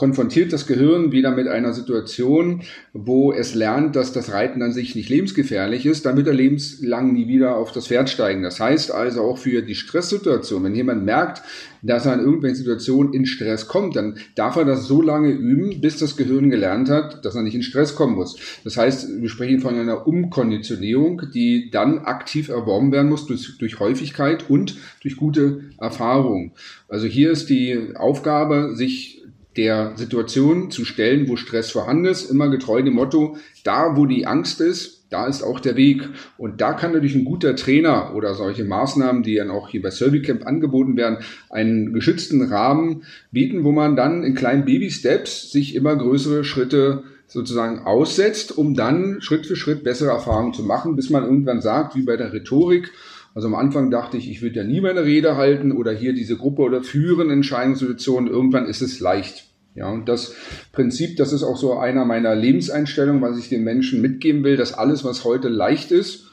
konfrontiert 0.00 0.50
das 0.54 0.66
Gehirn 0.66 1.12
wieder 1.12 1.30
mit 1.30 1.46
einer 1.46 1.74
Situation, 1.74 2.62
wo 2.94 3.34
es 3.34 3.54
lernt, 3.54 3.96
dass 3.96 4.14
das 4.14 4.32
Reiten 4.32 4.62
an 4.62 4.72
sich 4.72 4.94
nicht 4.94 5.10
lebensgefährlich 5.10 5.84
ist, 5.84 6.06
wird 6.06 6.26
er 6.26 6.32
lebenslang 6.32 7.12
nie 7.12 7.28
wieder 7.28 7.56
auf 7.56 7.70
das 7.70 7.88
Pferd 7.88 8.08
steigen. 8.08 8.42
Das 8.42 8.58
heißt 8.60 8.92
also 8.92 9.20
auch 9.20 9.36
für 9.36 9.60
die 9.60 9.74
Stresssituation, 9.74 10.64
wenn 10.64 10.74
jemand 10.74 11.04
merkt, 11.04 11.42
dass 11.82 12.06
er 12.06 12.14
in 12.14 12.20
irgendwelchen 12.20 12.56
Situationen 12.56 13.12
in 13.12 13.26
Stress 13.26 13.68
kommt, 13.68 13.94
dann 13.94 14.16
darf 14.36 14.56
er 14.56 14.64
das 14.64 14.86
so 14.86 15.02
lange 15.02 15.32
üben, 15.32 15.82
bis 15.82 15.98
das 15.98 16.16
Gehirn 16.16 16.48
gelernt 16.48 16.88
hat, 16.88 17.22
dass 17.26 17.34
er 17.34 17.42
nicht 17.42 17.54
in 17.54 17.62
Stress 17.62 17.94
kommen 17.94 18.14
muss. 18.14 18.38
Das 18.64 18.78
heißt, 18.78 19.20
wir 19.20 19.28
sprechen 19.28 19.60
von 19.60 19.78
einer 19.78 20.06
Umkonditionierung, 20.06 21.22
die 21.34 21.70
dann 21.70 21.98
aktiv 21.98 22.48
erworben 22.48 22.90
werden 22.90 23.10
muss 23.10 23.26
durch, 23.26 23.58
durch 23.58 23.80
Häufigkeit 23.80 24.48
und 24.48 24.76
durch 25.02 25.16
gute 25.16 25.64
Erfahrung. 25.78 26.52
Also 26.88 27.06
hier 27.06 27.30
ist 27.30 27.50
die 27.50 27.94
Aufgabe, 27.96 28.74
sich 28.74 29.19
der 29.56 29.92
Situation 29.96 30.70
zu 30.70 30.84
stellen, 30.84 31.28
wo 31.28 31.36
Stress 31.36 31.70
vorhanden 31.70 32.06
ist, 32.06 32.30
immer 32.30 32.48
getreu 32.48 32.82
dem 32.82 32.94
Motto, 32.94 33.36
da 33.64 33.96
wo 33.96 34.06
die 34.06 34.26
Angst 34.26 34.60
ist, 34.60 35.00
da 35.10 35.26
ist 35.26 35.42
auch 35.42 35.58
der 35.58 35.76
Weg. 35.76 36.08
Und 36.38 36.60
da 36.60 36.72
kann 36.72 36.92
natürlich 36.92 37.16
ein 37.16 37.24
guter 37.24 37.56
Trainer 37.56 38.14
oder 38.14 38.34
solche 38.34 38.64
Maßnahmen, 38.64 39.24
die 39.24 39.34
dann 39.34 39.50
auch 39.50 39.68
hier 39.68 39.82
bei 39.82 39.90
Servicamp 39.90 40.46
angeboten 40.46 40.96
werden, 40.96 41.18
einen 41.50 41.92
geschützten 41.92 42.42
Rahmen 42.42 43.02
bieten, 43.32 43.64
wo 43.64 43.72
man 43.72 43.96
dann 43.96 44.22
in 44.22 44.34
kleinen 44.34 44.64
Baby-Steps 44.64 45.50
sich 45.50 45.74
immer 45.74 45.96
größere 45.96 46.44
Schritte 46.44 47.02
sozusagen 47.26 47.80
aussetzt, 47.80 48.56
um 48.56 48.74
dann 48.74 49.20
Schritt 49.20 49.46
für 49.46 49.56
Schritt 49.56 49.84
bessere 49.84 50.10
Erfahrungen 50.10 50.52
zu 50.52 50.62
machen, 50.62 50.96
bis 50.96 51.10
man 51.10 51.24
irgendwann 51.24 51.60
sagt, 51.60 51.94
wie 51.94 52.02
bei 52.02 52.16
der 52.16 52.32
Rhetorik, 52.32 52.92
also 53.34 53.48
am 53.48 53.54
Anfang 53.54 53.90
dachte 53.90 54.16
ich, 54.16 54.30
ich 54.30 54.42
würde 54.42 54.56
ja 54.56 54.64
nie 54.64 54.80
meine 54.80 55.04
Rede 55.04 55.36
halten 55.36 55.72
oder 55.72 55.92
hier 55.92 56.12
diese 56.12 56.36
Gruppe 56.36 56.62
oder 56.62 56.82
führen 56.82 57.30
Entscheidungssituationen. 57.30 58.28
Irgendwann 58.28 58.66
ist 58.66 58.82
es 58.82 59.00
leicht. 59.00 59.46
Ja, 59.74 59.88
und 59.88 60.08
das 60.08 60.34
Prinzip, 60.72 61.16
das 61.16 61.32
ist 61.32 61.44
auch 61.44 61.56
so 61.56 61.78
einer 61.78 62.04
meiner 62.04 62.34
Lebenseinstellungen, 62.34 63.22
was 63.22 63.38
ich 63.38 63.48
den 63.48 63.62
Menschen 63.62 64.00
mitgeben 64.00 64.42
will, 64.42 64.56
dass 64.56 64.74
alles, 64.74 65.04
was 65.04 65.24
heute 65.24 65.48
leicht 65.48 65.92
ist, 65.92 66.29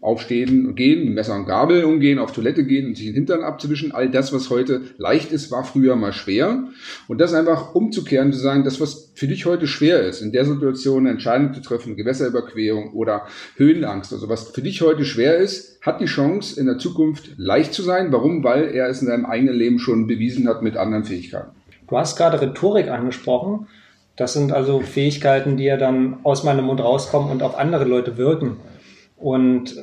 aufstehen 0.00 0.66
und 0.66 0.76
gehen, 0.76 1.04
mit 1.04 1.14
Messer 1.14 1.36
und 1.36 1.46
Gabel 1.46 1.84
umgehen, 1.84 2.18
auf 2.18 2.32
Toilette 2.32 2.64
gehen 2.64 2.86
und 2.86 2.96
sich 2.96 3.06
den 3.06 3.14
Hintern 3.14 3.42
abzuwischen. 3.42 3.92
All 3.92 4.10
das, 4.10 4.32
was 4.32 4.48
heute 4.48 4.80
leicht 4.96 5.30
ist, 5.30 5.50
war 5.50 5.64
früher 5.64 5.94
mal 5.96 6.12
schwer. 6.12 6.64
Und 7.06 7.20
das 7.20 7.34
einfach 7.34 7.74
umzukehren, 7.74 8.32
zu 8.32 8.38
sagen, 8.38 8.64
das, 8.64 8.80
was 8.80 9.12
für 9.14 9.28
dich 9.28 9.44
heute 9.44 9.66
schwer 9.66 10.00
ist, 10.02 10.22
in 10.22 10.32
der 10.32 10.46
Situation 10.46 11.06
Entscheidung 11.06 11.52
zu 11.52 11.60
treffen, 11.60 11.96
Gewässerüberquerung 11.96 12.94
oder 12.94 13.26
Höhenangst, 13.56 14.12
also 14.12 14.28
was 14.28 14.48
für 14.48 14.62
dich 14.62 14.80
heute 14.80 15.04
schwer 15.04 15.36
ist, 15.36 15.78
hat 15.82 16.00
die 16.00 16.06
Chance, 16.06 16.58
in 16.58 16.66
der 16.66 16.78
Zukunft 16.78 17.32
leicht 17.36 17.74
zu 17.74 17.82
sein. 17.82 18.10
Warum? 18.10 18.42
Weil 18.42 18.74
er 18.74 18.88
es 18.88 19.02
in 19.02 19.08
seinem 19.08 19.26
eigenen 19.26 19.54
Leben 19.54 19.78
schon 19.78 20.06
bewiesen 20.06 20.48
hat 20.48 20.62
mit 20.62 20.76
anderen 20.76 21.04
Fähigkeiten. 21.04 21.50
Du 21.88 21.98
hast 21.98 22.16
gerade 22.16 22.40
Rhetorik 22.40 22.88
angesprochen. 22.88 23.66
Das 24.16 24.32
sind 24.32 24.52
also 24.52 24.80
Fähigkeiten, 24.80 25.56
die 25.56 25.64
ja 25.64 25.76
dann 25.76 26.18
aus 26.22 26.44
meinem 26.44 26.66
Mund 26.66 26.80
rauskommen 26.80 27.30
und 27.30 27.42
auf 27.42 27.58
andere 27.58 27.84
Leute 27.84 28.16
wirken. 28.16 28.56
Und 29.20 29.76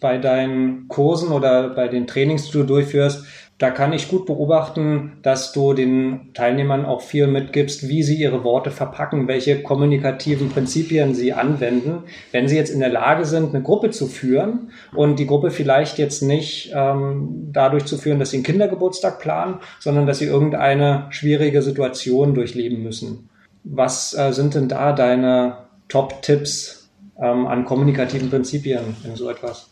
bei 0.00 0.18
deinen 0.18 0.88
Kursen 0.88 1.30
oder 1.30 1.70
bei 1.70 1.88
den 1.88 2.06
Trainings, 2.06 2.46
die 2.46 2.52
du 2.52 2.64
durchführst, 2.64 3.24
da 3.60 3.70
kann 3.70 3.92
ich 3.92 4.08
gut 4.08 4.24
beobachten, 4.24 5.18
dass 5.20 5.52
du 5.52 5.74
den 5.74 6.30
Teilnehmern 6.32 6.86
auch 6.86 7.02
viel 7.02 7.26
mitgibst, 7.26 7.90
wie 7.90 8.02
sie 8.02 8.16
ihre 8.16 8.42
Worte 8.42 8.70
verpacken, 8.70 9.28
welche 9.28 9.62
kommunikativen 9.62 10.48
Prinzipien 10.48 11.14
sie 11.14 11.34
anwenden. 11.34 12.04
Wenn 12.32 12.48
sie 12.48 12.56
jetzt 12.56 12.70
in 12.70 12.80
der 12.80 12.88
Lage 12.88 13.26
sind, 13.26 13.54
eine 13.54 13.62
Gruppe 13.62 13.90
zu 13.90 14.06
führen 14.06 14.70
und 14.94 15.18
die 15.18 15.26
Gruppe 15.26 15.50
vielleicht 15.50 15.98
jetzt 15.98 16.22
nicht 16.22 16.72
ähm, 16.74 17.50
dadurch 17.52 17.84
zu 17.84 17.98
führen, 17.98 18.18
dass 18.18 18.30
sie 18.30 18.38
einen 18.38 18.44
Kindergeburtstag 18.44 19.18
planen, 19.18 19.56
sondern 19.78 20.06
dass 20.06 20.20
sie 20.20 20.26
irgendeine 20.26 21.08
schwierige 21.10 21.60
Situation 21.60 22.34
durchleben 22.34 22.82
müssen. 22.82 23.28
Was 23.62 24.16
äh, 24.16 24.32
sind 24.32 24.54
denn 24.54 24.68
da 24.68 24.94
deine 24.94 25.58
Top-Tipps 25.88 26.79
ähm, 27.20 27.46
an 27.46 27.64
kommunikativen 27.64 28.30
Prinzipien 28.30 28.96
in 29.04 29.16
so 29.16 29.28
etwas? 29.28 29.68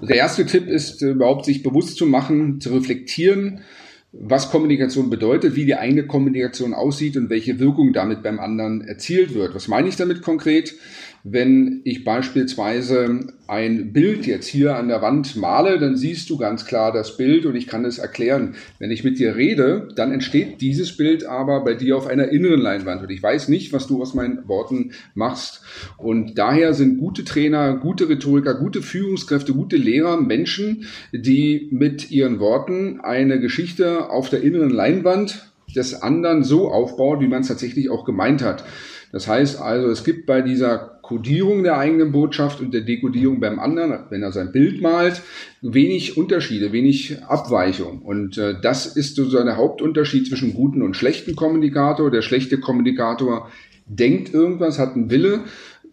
Der 0.00 0.16
erste 0.16 0.46
Tipp 0.46 0.68
ist 0.68 1.02
äh, 1.02 1.10
überhaupt 1.10 1.44
sich 1.44 1.62
bewusst 1.62 1.96
zu 1.96 2.06
machen, 2.06 2.60
zu 2.60 2.72
reflektieren, 2.72 3.60
was 4.12 4.50
Kommunikation 4.50 5.10
bedeutet, 5.10 5.56
wie 5.56 5.66
die 5.66 5.74
eigene 5.74 6.06
Kommunikation 6.06 6.72
aussieht 6.72 7.16
und 7.16 7.30
welche 7.30 7.58
Wirkung 7.58 7.92
damit 7.92 8.22
beim 8.22 8.38
anderen 8.38 8.82
erzielt 8.82 9.34
wird. 9.34 9.54
Was 9.54 9.66
meine 9.66 9.88
ich 9.88 9.96
damit 9.96 10.22
konkret? 10.22 10.74
Wenn 11.26 11.80
ich 11.84 12.04
beispielsweise 12.04 13.20
ein 13.46 13.94
Bild 13.94 14.26
jetzt 14.26 14.46
hier 14.46 14.76
an 14.76 14.88
der 14.88 15.00
Wand 15.00 15.36
male, 15.36 15.78
dann 15.78 15.96
siehst 15.96 16.28
du 16.28 16.36
ganz 16.36 16.66
klar 16.66 16.92
das 16.92 17.16
Bild 17.16 17.46
und 17.46 17.56
ich 17.56 17.66
kann 17.66 17.86
es 17.86 17.96
erklären. 17.96 18.56
Wenn 18.78 18.90
ich 18.90 19.04
mit 19.04 19.18
dir 19.18 19.34
rede, 19.34 19.88
dann 19.96 20.12
entsteht 20.12 20.60
dieses 20.60 20.98
Bild 20.98 21.24
aber 21.24 21.64
bei 21.64 21.72
dir 21.72 21.96
auf 21.96 22.06
einer 22.06 22.28
inneren 22.28 22.60
Leinwand 22.60 23.02
und 23.02 23.10
ich 23.10 23.22
weiß 23.22 23.48
nicht, 23.48 23.72
was 23.72 23.86
du 23.86 24.02
aus 24.02 24.12
meinen 24.12 24.46
Worten 24.48 24.92
machst. 25.14 25.62
Und 25.96 26.36
daher 26.36 26.74
sind 26.74 26.98
gute 26.98 27.24
Trainer, 27.24 27.74
gute 27.78 28.10
Rhetoriker, 28.10 28.52
gute 28.52 28.82
Führungskräfte, 28.82 29.54
gute 29.54 29.76
Lehrer 29.76 30.20
Menschen, 30.20 30.84
die 31.10 31.68
mit 31.70 32.10
ihren 32.10 32.38
Worten 32.38 33.00
eine 33.00 33.40
Geschichte 33.40 34.10
auf 34.10 34.28
der 34.28 34.42
inneren 34.42 34.68
Leinwand 34.68 35.50
des 35.74 36.02
anderen 36.02 36.44
so 36.44 36.68
aufbauen, 36.68 37.20
wie 37.20 37.28
man 37.28 37.40
es 37.40 37.48
tatsächlich 37.48 37.88
auch 37.88 38.04
gemeint 38.04 38.42
hat. 38.42 38.62
Das 39.10 39.26
heißt 39.26 39.60
also, 39.60 39.88
es 39.88 40.04
gibt 40.04 40.26
bei 40.26 40.42
dieser 40.42 40.93
Kodierung 41.06 41.62
der 41.62 41.76
eigenen 41.78 42.12
Botschaft 42.12 42.60
und 42.60 42.72
der 42.72 42.80
Dekodierung 42.80 43.38
beim 43.38 43.58
anderen, 43.58 44.04
wenn 44.08 44.22
er 44.22 44.32
sein 44.32 44.52
Bild 44.52 44.80
malt, 44.80 45.20
wenig 45.60 46.16
Unterschiede, 46.16 46.72
wenig 46.72 47.22
Abweichung. 47.24 48.00
Und 48.00 48.38
äh, 48.38 48.54
das 48.60 48.86
ist 48.86 49.16
so 49.16 49.28
der 49.30 49.56
Hauptunterschied 49.56 50.26
zwischen 50.26 50.54
guten 50.54 50.80
und 50.82 50.96
schlechten 50.96 51.36
Kommunikator. 51.36 52.10
Der 52.10 52.22
schlechte 52.22 52.58
Kommunikator 52.58 53.50
denkt 53.86 54.32
irgendwas, 54.32 54.78
hat 54.78 54.94
einen 54.94 55.10
Wille 55.10 55.40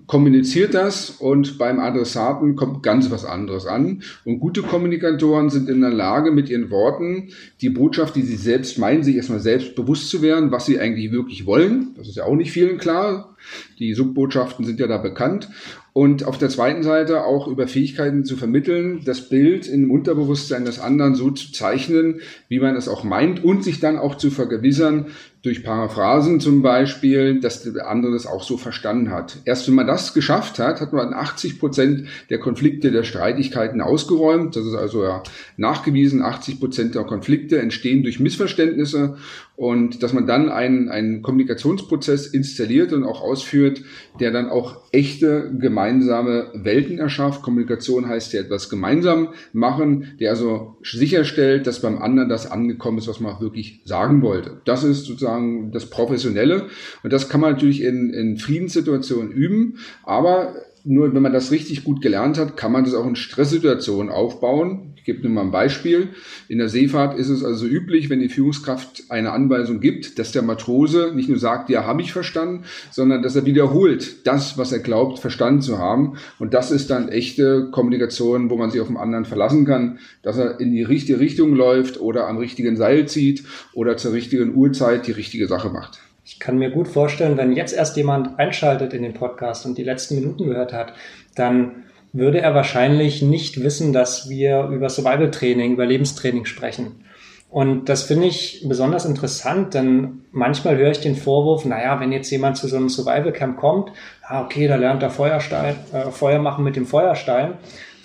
kommuniziert 0.08 0.74
das 0.74 1.10
und 1.10 1.58
beim 1.58 1.80
Adressaten 1.80 2.56
kommt 2.56 2.84
ganz 2.84 3.12
was 3.12 3.26
anderes 3.26 3.66
an. 3.66 4.04
Und 4.26 4.40
gute 4.40 4.62
Kommunikatoren 4.62 5.50
sind 5.50 5.70
in 5.70 5.82
der 5.82 5.90
Lage, 5.90 6.32
mit 6.32 6.50
ihren 6.50 6.70
Worten 6.70 7.30
die 7.62 7.70
Botschaft, 7.70 8.16
die 8.16 8.22
sie 8.22 8.36
selbst 8.36 8.78
meinen, 8.78 9.04
sich 9.04 9.16
erstmal 9.16 9.40
selbst 9.40 9.76
bewusst 9.76 10.10
zu 10.10 10.22
werden, 10.22 10.52
was 10.52 10.66
sie 10.66 10.80
eigentlich 10.80 11.12
wirklich 11.12 11.46
wollen. 11.46 11.94
Das 11.98 12.08
ist 12.08 12.18
ja 12.18 12.26
auch 12.26 12.36
nicht 12.36 12.52
vielen 12.52 12.78
klar. 12.78 13.36
Die 13.80 13.94
Subbotschaften 13.94 14.66
sind 14.66 14.80
ja 14.80 14.88
da 14.88 14.98
bekannt. 14.98 15.50
Und 15.94 16.24
auf 16.24 16.38
der 16.38 16.48
zweiten 16.48 16.84
Seite 16.84 17.26
auch 17.26 17.48
über 17.48 17.68
Fähigkeiten 17.68 18.24
zu 18.24 18.38
vermitteln, 18.38 19.02
das 19.04 19.28
Bild 19.28 19.68
im 19.68 19.92
Unterbewusstsein 19.92 20.64
des 20.64 20.80
anderen 20.80 21.16
so 21.16 21.32
zu 21.32 21.52
zeichnen, 21.52 22.22
wie 22.48 22.60
man 22.60 22.78
es 22.78 22.88
auch 22.88 23.04
meint 23.04 23.44
und 23.44 23.64
sich 23.64 23.82
dann 23.82 23.98
auch 23.98 24.16
zu 24.16 24.32
vergewissern, 24.32 25.08
durch 25.44 25.64
Paraphrasen 25.64 26.40
zum 26.40 26.62
Beispiel, 26.62 27.40
dass 27.40 27.64
der 27.64 27.88
andere 27.88 28.14
das 28.14 28.28
auch 28.28 28.44
so 28.44 28.58
verstanden 28.58 29.10
hat. 29.10 29.38
Erst 29.46 29.68
wenn 29.68 29.74
man 29.74 29.88
das 29.88 30.14
geschafft 30.14 30.60
hat, 30.60 30.82
hat 30.82 30.94
man 30.94 31.14
80 31.14 31.60
Prozent 31.60 32.08
der 32.30 32.38
Konflikte, 32.40 32.92
der 32.92 33.04
Streitigkeiten 33.04 33.82
ausgeräumt. 33.82 34.56
Das 34.56 34.66
ist 34.66 34.76
also 34.76 35.04
ja 35.04 35.24
nachgewiesen, 35.58 36.22
80 36.22 36.60
Prozent 36.60 36.94
der 36.94 37.06
Konflikte 37.06 37.60
entstehen 37.60 38.04
durch 38.04 38.20
Missverständnisse 38.20 39.18
und 39.56 40.02
dass 40.02 40.14
man 40.14 40.26
dann 40.26 40.50
einen, 40.50 40.90
einen 40.90 41.22
Kommunikationsprozess 41.22 42.28
installiert 42.28 42.94
und 42.94 43.04
auch 43.04 43.22
ausführt, 43.22 43.84
der 44.20 44.32
dann 44.32 44.50
auch 44.50 44.78
echte 44.92 45.52
gemeinsame 45.60 46.48
Welten 46.54 46.98
erschafft. 46.98 47.42
Kommunikation 47.44 48.08
heißt 48.08 48.34
ja 48.34 48.42
etwas 48.42 48.70
gemeinsam 48.70 49.30
machen, 49.54 50.16
der 50.20 50.32
also 50.32 50.78
sicherstellt, 50.84 51.68
dass 51.68 51.82
beim 51.82 52.00
anderen 52.00 52.30
das 52.30 52.50
angekommen 52.50 52.98
ist, 52.98 53.08
was 53.08 53.20
man 53.20 53.40
wirklich 53.40 53.82
sagen 53.86 54.22
wollte. 54.22 54.62
Das 54.66 54.84
ist 54.84 55.06
sozusagen 55.06 55.31
das 55.72 55.90
Professionelle. 55.90 56.68
Und 57.04 57.14
das 57.14 57.30
kann 57.30 57.42
man 57.42 57.54
natürlich 57.54 57.82
in, 57.82 58.14
in 58.14 58.38
Friedenssituationen 58.38 59.32
üben, 59.32 59.78
aber 60.04 60.56
nur 60.84 61.14
wenn 61.14 61.22
man 61.22 61.34
das 61.34 61.52
richtig 61.52 61.84
gut 61.84 62.02
gelernt 62.02 62.38
hat, 62.38 62.58
kann 62.58 62.72
man 62.72 62.84
das 62.84 62.94
auch 62.94 63.06
in 63.06 63.16
Stresssituationen 63.16 64.12
aufbauen. 64.12 64.94
Ich 64.96 65.06
gebe 65.06 65.24
nur 65.24 65.32
mal 65.32 65.42
ein 65.42 65.52
Beispiel. 65.52 66.10
In 66.48 66.60
der 66.60 66.70
Seefahrt 66.70 67.18
ist 67.18 67.30
es 67.30 67.44
also 67.44 67.66
üblich, 67.66 68.10
wenn 68.10 68.20
die 68.20 68.30
Führungskraft 68.30 69.06
eine 69.10 69.32
Anweisung 69.32 69.80
gibt, 69.80 70.20
dass 70.20 70.32
der 70.32 70.44
Matrose 70.44 71.12
nicht 71.16 71.28
nur 71.28 71.40
sagt, 71.40 71.70
ja, 71.70 71.86
habe 71.86 72.04
ich 72.04 72.14
verstanden, 72.14 72.66
sondern 72.92 73.24
dass 73.24 73.36
er 73.36 73.46
wiederholt 73.46 74.28
das, 74.28 74.60
was 74.60 74.72
er 74.72 74.80
glaubt, 74.80 75.18
verstanden 75.18 75.62
zu 75.62 75.80
haben. 75.80 76.18
Und 76.38 76.54
das 76.54 76.70
ist 76.70 76.92
dann 76.92 77.10
echte 77.10 77.70
Kommunikation, 77.72 78.52
wo 78.52 78.58
man 78.58 78.70
sich 78.70 78.80
auf 78.80 78.88
den 78.88 78.98
anderen 78.98 79.26
verlassen 79.26 79.66
kann, 79.66 79.98
dass 80.22 80.38
er 80.38 80.60
in 80.60 80.72
die 80.72 80.84
richtige 80.84 81.20
Richtung 81.20 81.56
läuft 81.56 82.00
oder 82.00 82.28
am 82.28 82.38
richtigen 82.38 82.76
Seil 82.76 83.08
zieht 83.08 83.44
oder 83.74 83.98
zur 83.98 84.14
richtigen 84.14 84.54
Uhrzeit 84.54 85.08
die 85.08 85.14
richtige 85.14 85.48
Sache 85.48 85.70
macht. 85.70 86.00
Ich 86.34 86.40
kann 86.40 86.58
mir 86.58 86.72
gut 86.72 86.88
vorstellen, 86.88 87.36
wenn 87.36 87.52
jetzt 87.52 87.74
erst 87.74 87.98
jemand 87.98 88.40
einschaltet 88.40 88.94
in 88.94 89.04
den 89.04 89.14
Podcast 89.14 89.66
und 89.66 89.78
die 89.78 89.84
letzten 89.84 90.16
Minuten 90.16 90.46
gehört 90.46 90.72
hat, 90.72 90.94
dann 91.36 91.84
würde 92.14 92.40
er 92.40 92.56
wahrscheinlich 92.56 93.22
nicht 93.22 93.62
wissen, 93.62 93.92
dass 93.92 94.30
wir 94.30 94.70
über 94.72 94.88
Survival 94.90 95.30
Training, 95.30 95.74
über 95.74 95.86
Lebenstraining 95.86 96.46
sprechen. 96.46 97.04
Und 97.50 97.90
das 97.90 98.04
finde 98.04 98.28
ich 98.28 98.64
besonders 98.66 99.04
interessant, 99.04 99.74
denn 99.74 100.22
manchmal 100.32 100.78
höre 100.78 100.92
ich 100.92 101.02
den 101.02 101.18
Vorwurf, 101.18 101.66
naja, 101.66 102.00
wenn 102.00 102.14
jetzt 102.14 102.32
jemand 102.32 102.56
zu 102.56 102.70
so 102.70 102.78
einem 102.78 102.88
Survival 102.88 103.34
Camp 103.34 103.58
kommt, 103.58 103.92
ah, 104.26 104.42
okay, 104.42 104.70
da 104.70 104.78
lernt 104.78 105.04
er 105.04 105.10
Feuerstein, 105.10 105.76
äh, 105.92 106.12
Feuer 106.12 106.40
machen 106.40 106.64
mit 106.64 106.78
dem 106.78 106.86
Feuerstein. 106.86 107.56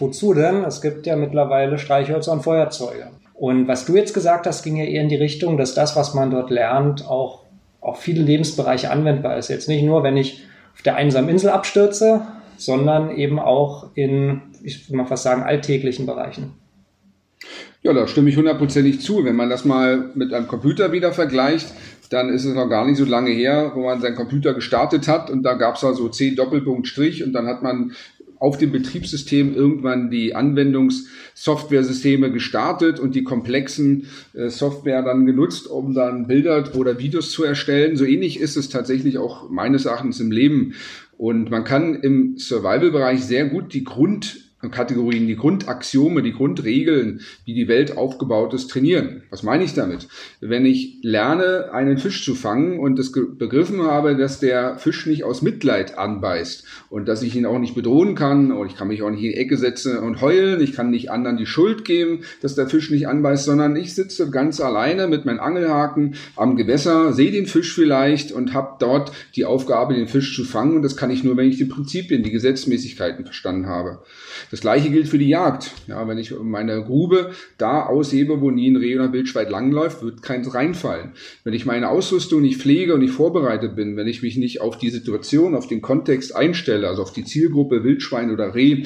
Wozu 0.00 0.35
denn? 0.35 0.64
Es 0.64 0.83
gibt 0.83 1.06
ja 1.06 1.14
mittlerweile 1.14 1.78
Streichhölzer 1.78 2.33
und 2.33 2.42
Feuerzeuge. 2.42 3.11
Und 3.35 3.68
was 3.68 3.85
du 3.85 3.95
jetzt 3.97 4.14
gesagt 4.14 4.49
hast, 4.49 4.64
ging 4.64 4.76
ja 4.76 4.85
eher 4.85 5.02
in 5.02 5.09
die 5.09 5.14
Richtung, 5.14 5.56
dass 5.56 5.75
das, 5.75 5.95
was 5.95 6.12
man 6.12 6.33
dort 6.33 6.50
lernt, 6.50 7.06
auch 7.06 7.45
auf 7.87 8.00
viele 8.00 8.23
Lebensbereiche 8.23 8.90
anwendbar 8.90 9.38
ist. 9.38 9.49
Jetzt 9.49 9.69
nicht 9.69 9.85
nur, 9.85 10.02
wenn 10.02 10.16
ich 10.16 10.45
auf 10.75 10.83
der 10.83 10.97
einsamen 10.97 11.31
Insel 11.31 11.50
abstürze, 11.50 12.23
sondern 12.57 13.16
eben 13.16 13.38
auch 13.38 13.90
in, 13.95 14.43
ich 14.62 14.88
würde 14.88 14.97
mal 14.97 15.07
fast 15.07 15.23
sagen, 15.23 15.43
alltäglichen 15.43 16.05
Bereichen. 16.05 16.55
Ja, 17.83 17.93
da 17.93 18.09
stimme 18.09 18.28
ich 18.28 18.37
hundertprozentig 18.37 19.00
zu. 19.00 19.25
Wenn 19.25 19.37
man 19.37 19.50
das 19.50 19.64
mal 19.64 20.11
mit 20.14 20.33
einem 20.35 20.49
Computer 20.49 20.90
wieder 20.90 21.12
vergleicht, 21.12 21.73
dann 22.11 22.28
ist 22.31 22.45
es 22.45 22.55
noch 22.55 22.69
gar 22.69 22.85
nicht 22.85 22.97
so 22.97 23.05
lange 23.05 23.31
her, 23.31 23.73
wo 23.75 23.85
man 23.85 24.00
seinen 24.00 24.16
Computer 24.16 24.55
gestartet 24.55 25.07
hat 25.07 25.31
und 25.31 25.43
da 25.43 25.55
gab 25.55 25.76
es 25.76 25.85
also 25.85 26.09
zehn 26.09 26.35
Doppelpunkt 26.35 26.88
Strich 26.88 27.23
und 27.23 27.33
dann 27.33 27.47
hat 27.47 27.62
man 27.62 27.93
auf 28.38 28.59
dem 28.59 28.73
Betriebssystem 28.73 29.55
irgendwann 29.55 30.11
die 30.11 30.35
Anwendungssoftware-Systeme 30.35 32.31
gestartet 32.31 33.00
und 33.00 33.14
die 33.14 33.25
komplexen 33.25 34.07
äh, 34.35 34.49
Software 34.49 35.02
dann 35.02 35.26
genutzt, 35.26 35.69
um 35.69 35.95
dann 35.95 36.26
Bilder 36.26 36.75
oder 36.75 36.99
Videos 36.99 37.31
zu 37.31 37.45
erstellen. 37.45 37.97
So 37.97 38.05
ähnlich 38.05 38.40
ist 38.40 38.57
es 38.57 38.69
tatsächlich 38.69 39.19
auch 39.19 39.50
meines 39.50 39.85
Erachtens 39.87 40.21
im 40.21 40.31
Leben. 40.31 40.75
Und 41.19 41.50
man 41.50 41.64
kann 41.64 41.95
im 41.95 42.37
Survival-Bereich 42.38 43.25
sehr 43.25 43.47
gut 43.47 43.73
die 43.73 43.85
Grund 43.85 44.45
Kategorien, 44.70 45.26
die 45.26 45.37
Grundaxiome, 45.37 46.23
die 46.23 46.32
Grundregeln, 46.32 47.20
wie 47.44 47.54
die 47.54 47.68
Welt 47.68 47.96
aufgebaut 47.96 48.54
ist, 48.54 48.68
trainieren. 48.70 49.23
Was 49.30 49.42
meine 49.42 49.64
ich 49.64 49.75
damit? 49.75 50.08
Wenn 50.40 50.66
ich 50.66 50.99
lerne, 51.02 51.73
einen 51.73 51.99
Fisch 51.99 52.25
zu 52.25 52.35
fangen 52.35 52.78
und 52.78 52.99
es 52.99 53.12
begriffen 53.12 53.82
habe, 53.82 54.16
dass 54.16 54.40
der 54.40 54.78
Fisch 54.78 55.06
nicht 55.06 55.25
aus 55.25 55.42
Mitleid 55.42 55.99
anbeißt 55.99 56.64
und 56.90 57.08
dass 57.08 57.23
ich 57.23 57.37
ihn 57.37 57.46
auch 57.46 57.58
nicht 57.58 57.75
bedrohen 57.75 58.14
kann 58.14 58.52
und 58.52 58.68
ich 58.68 58.76
kann 58.76 58.88
mich 58.88 59.02
auch 59.02 59.11
nicht 59.11 59.23
in 59.23 59.30
die 59.30 59.37
Ecke 59.37 59.56
setzen 59.56 59.99
und 59.99 60.20
heulen, 60.20 60.61
ich 60.61 60.73
kann 60.73 60.90
nicht 60.90 61.11
anderen 61.11 61.37
die 61.37 61.46
Schuld 61.46 61.85
geben, 61.85 62.20
dass 62.42 62.54
der 62.54 62.68
Fisch 62.68 62.90
nicht 62.90 63.08
anbeißt, 63.08 63.44
sondern 63.44 63.76
ich 63.76 63.94
sitze 63.94 64.30
ganz 64.30 64.61
alleine 64.61 65.08
mit 65.08 65.25
meinen 65.25 65.40
Angelhaken 65.40 66.14
am 66.37 66.56
Gewässer, 66.56 67.12
sehe 67.12 67.32
den 67.32 67.46
Fisch 67.46 67.75
vielleicht 67.75 68.32
und 68.32 68.54
habe 68.54 68.76
dort 68.78 69.12
die 69.35 69.44
Aufgabe, 69.44 69.94
den 69.94 70.08
Fisch 70.08 70.35
zu 70.35 70.44
fangen 70.44 70.76
und 70.76 70.82
das 70.82 70.96
kann 70.96 71.11
ich 71.11 71.25
nur, 71.25 71.37
wenn 71.37 71.49
ich 71.49 71.56
die 71.56 71.64
Prinzipien, 71.64 72.23
die 72.23 72.30
Gesetzmäßigkeiten 72.30 73.25
verstanden 73.25 73.66
habe. 73.66 74.02
Das 74.50 74.55
gleiche 74.60 74.90
gilt 74.90 75.08
für 75.08 75.18
die 75.18 75.28
Jagd. 75.28 75.72
Ja, 75.86 76.06
wenn 76.08 76.18
ich 76.18 76.34
meine 76.40 76.82
Grube 76.84 77.32
da 77.58 77.86
aushebe, 77.86 78.40
wo 78.40 78.50
nie 78.50 78.70
ein 78.70 78.76
Reh 78.76 78.94
oder 78.94 79.12
Wildschwein 79.12 79.50
langläuft, 79.50 80.02
wird 80.02 80.22
keins 80.22 80.54
reinfallen. 80.54 81.12
Wenn 81.44 81.54
ich 81.54 81.66
meine 81.66 81.88
Ausrüstung 81.88 82.42
nicht 82.42 82.60
pflege 82.60 82.94
und 82.94 83.00
nicht 83.00 83.12
vorbereitet 83.12 83.76
bin, 83.76 83.96
wenn 83.96 84.06
ich 84.06 84.22
mich 84.22 84.36
nicht 84.36 84.60
auf 84.60 84.78
die 84.78 84.90
Situation, 84.90 85.54
auf 85.54 85.66
den 85.66 85.82
Kontext 85.82 86.34
einstelle, 86.34 86.88
also 86.88 87.02
auf 87.02 87.12
die 87.12 87.25
Zielgruppe 87.25 87.84
Wildschwein 87.84 88.30
oder 88.30 88.54
Reh 88.54 88.84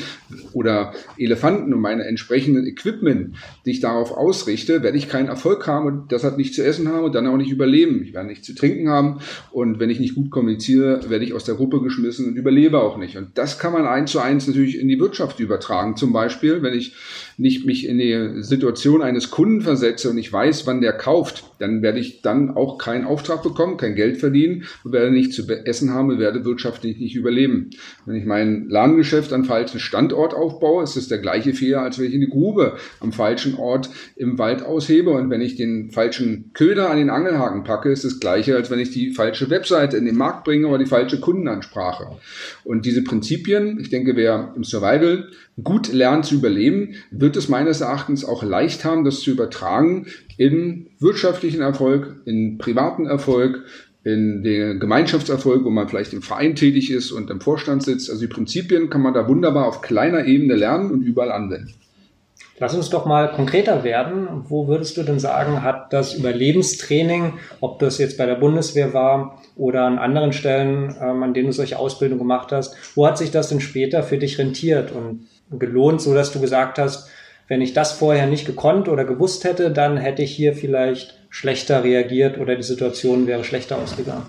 oder 0.53 0.93
Elefanten 1.19 1.75
und 1.75 1.81
meine 1.81 2.05
entsprechenden 2.05 2.67
Equipment, 2.67 3.37
die 3.67 3.73
ich 3.73 3.81
darauf 3.81 4.13
ausrichte, 4.13 4.83
werde 4.83 4.99
ich 4.99 5.09
keinen 5.09 5.29
Erfolg 5.29 5.67
haben 5.67 5.87
und 5.87 6.13
deshalb 6.13 6.37
nicht 6.37 6.55
zu 6.55 6.65
essen 6.65 6.89
haben 6.89 7.05
und 7.05 7.15
dann 7.15 7.27
auch 7.27 7.37
nicht 7.37 7.51
überleben. 7.51 8.03
Ich 8.03 8.15
werde 8.15 8.29
nicht 8.29 8.45
zu 8.45 8.55
trinken 8.55 8.89
haben 8.89 9.21
und 9.53 9.79
wenn 9.79 9.91
ich 9.91 10.01
nicht 10.01 10.15
gut 10.15 10.31
kommuniziere, 10.31 11.11
werde 11.11 11.25
ich 11.25 11.35
aus 11.35 11.45
der 11.45 11.55
Gruppe 11.55 11.83
geschmissen 11.83 12.29
und 12.29 12.37
überlebe 12.37 12.81
auch 12.81 12.97
nicht. 12.97 13.17
Und 13.17 13.37
das 13.37 13.59
kann 13.59 13.73
man 13.73 13.87
eins 13.87 14.13
zu 14.13 14.21
eins 14.21 14.47
natürlich 14.47 14.79
in 14.79 14.89
die 14.89 14.99
Wirtschaft 14.99 15.39
übertragen 15.41 15.50
übertragen. 15.51 15.97
Zum 15.97 16.13
Beispiel, 16.13 16.63
wenn 16.63 16.75
ich 16.75 16.95
nicht 17.41 17.65
mich 17.65 17.89
in 17.89 17.99
die 17.99 18.43
Situation 18.43 19.01
eines 19.01 19.31
Kunden 19.31 19.63
versetze 19.63 20.11
und 20.11 20.19
ich 20.19 20.31
weiß, 20.31 20.67
wann 20.67 20.83
der 20.83 20.93
kauft, 20.93 21.45
dann 21.59 21.81
werde 21.83 21.99
ich 21.99 22.21
dann 22.21 22.51
auch 22.51 22.77
keinen 22.77 23.07
Auftrag 23.07 23.43
bekommen, 23.43 23.79
kein 23.79 23.95
Geld 23.95 24.19
verdienen 24.19 24.65
und 24.85 24.93
werde 24.93 25.11
nicht 25.11 25.33
zu 25.33 25.49
essen 25.49 25.93
haben 25.95 26.11
und 26.11 26.19
werde 26.19 26.45
wirtschaftlich 26.45 26.99
nicht 26.99 27.17
überleben. 27.17 27.71
Wenn 28.05 28.17
ich 28.17 28.27
mein 28.27 28.69
Ladengeschäft 28.69 29.33
an 29.33 29.45
falschen 29.45 29.81
Standort 29.81 30.35
aufbaue, 30.35 30.85
ist 30.85 30.97
es 30.97 31.09
der 31.09 31.19
gleiche 31.19 31.55
Fehler, 31.55 31.81
als 31.81 31.99
wenn 31.99 32.07
ich 32.07 32.15
eine 32.15 32.29
Grube 32.29 32.77
am 33.01 33.13
falschen 33.13 33.55
Ort 33.55 33.89
im 34.17 34.39
Wald 34.39 34.63
aushebe 34.63 35.11
und 35.11 35.31
wenn 35.31 35.41
ich 35.41 35.57
den 35.57 35.91
falschen 35.93 36.51
Köder 36.53 36.91
an 36.91 36.99
den 36.99 37.09
Angelhaken 37.09 37.65
packe, 37.65 37.91
ist 37.91 38.05
das 38.05 38.21
gleiche, 38.21 38.55
als 38.55 38.71
wenn 38.71 38.79
ich 38.79 38.91
die 38.91 39.13
falsche 39.13 39.49
Webseite 39.49 39.97
in 39.97 40.05
den 40.05 40.17
Markt 40.17 40.45
bringe 40.45 40.67
oder 40.67 40.79
die 40.79 40.87
falsche 40.87 41.21
Kundenansprache. 41.21 42.19
Und 42.65 42.85
diese 42.85 43.03
Prinzipien, 43.03 43.79
ich 43.81 43.89
denke, 43.89 44.15
wer 44.15 44.53
im 44.57 44.65
Survival 44.65 45.29
gut 45.63 45.93
lernt 45.93 46.27
zu 46.27 46.37
überleben, 46.37 46.95
wird 47.31 47.37
es 47.37 47.49
meines 47.49 47.81
Erachtens 47.81 48.25
auch 48.25 48.43
leicht 48.43 48.85
haben, 48.85 49.05
das 49.05 49.21
zu 49.21 49.31
übertragen 49.31 50.07
in 50.37 50.89
wirtschaftlichen 50.99 51.61
Erfolg, 51.61 52.17
in 52.25 52.59
privaten 52.59 53.07
Erfolg, 53.07 53.63
in 54.03 54.43
den 54.43 54.81
Gemeinschaftserfolg, 54.81 55.65
wo 55.65 55.71
man 55.71 55.89
vielleicht 55.89 56.13
im 56.13 56.23
Verein 56.23 56.57
tätig 56.57 56.91
ist 56.91 57.13
und 57.13 57.31
im 57.31 57.41
Vorstand 57.41 57.85
sitzt. 57.85 58.11
Also 58.11 58.23
die 58.23 58.33
Prinzipien 58.33 58.91
kann 58.91 59.03
man 59.03 59.15
da 59.15 59.29
wunderbar 59.29 59.69
auf 59.69 59.81
kleiner 59.81 60.25
Ebene 60.25 60.57
lernen 60.57 60.91
und 60.91 61.03
überall 61.03 61.31
anwenden. 61.31 61.73
Lass 62.59 62.75
uns 62.75 62.91
doch 62.91 63.07
mal 63.07 63.31
konkreter 63.31 63.85
werden. 63.85 64.27
Wo 64.49 64.67
würdest 64.67 64.97
du 64.97 65.05
denn 65.05 65.21
sagen, 65.21 65.63
hat 65.63 65.93
das 65.93 66.15
Überlebenstraining, 66.15 67.35
ob 67.61 67.79
das 67.79 67.99
jetzt 67.99 68.19
bei 68.19 68.27
der 68.27 68.35
Bundeswehr 68.35 68.93
war 68.93 69.41
oder 69.55 69.85
an 69.85 70.01
anderen 70.01 70.33
Stellen, 70.33 70.97
ähm, 71.01 71.23
an 71.23 71.33
denen 71.33 71.47
du 71.47 71.53
solche 71.53 71.79
Ausbildung 71.79 72.19
gemacht 72.19 72.51
hast, 72.51 72.75
wo 72.97 73.07
hat 73.07 73.19
sich 73.19 73.31
das 73.31 73.51
denn 73.51 73.61
später 73.61 74.03
für 74.03 74.19
dich 74.19 74.37
rentiert 74.41 74.91
und 74.91 75.29
gelohnt, 75.59 76.01
so 76.01 76.15
dass 76.15 76.33
du 76.33 76.41
gesagt 76.41 76.79
hast, 76.79 77.09
wenn 77.51 77.63
ich 77.63 77.75
das 77.75 77.91
vorher 77.91 78.29
nicht 78.29 78.47
gekonnt 78.47 78.89
oder 78.89 79.05
gewusst 79.05 79.43
hätte, 79.43 79.73
dann 79.73 79.97
hätte 79.97 80.23
ich 80.23 80.31
hier 80.31 80.55
vielleicht 80.55 81.19
schlechter 81.31 81.83
reagiert 81.83 82.39
oder 82.39 82.55
die 82.55 82.63
Situation 82.63 83.27
wäre 83.27 83.43
schlechter 83.43 83.77
ausgegangen. 83.77 84.23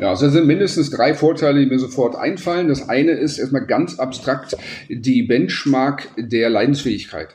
Ja, 0.00 0.10
also 0.10 0.26
es 0.26 0.32
sind 0.32 0.48
mindestens 0.48 0.90
drei 0.90 1.14
Vorteile, 1.14 1.60
die 1.60 1.66
mir 1.66 1.78
sofort 1.78 2.16
einfallen. 2.16 2.66
Das 2.66 2.88
eine 2.88 3.12
ist 3.12 3.38
erstmal 3.38 3.64
ganz 3.66 4.00
abstrakt 4.00 4.56
die 4.88 5.22
Benchmark 5.22 6.08
der 6.16 6.50
Leidensfähigkeit. 6.50 7.28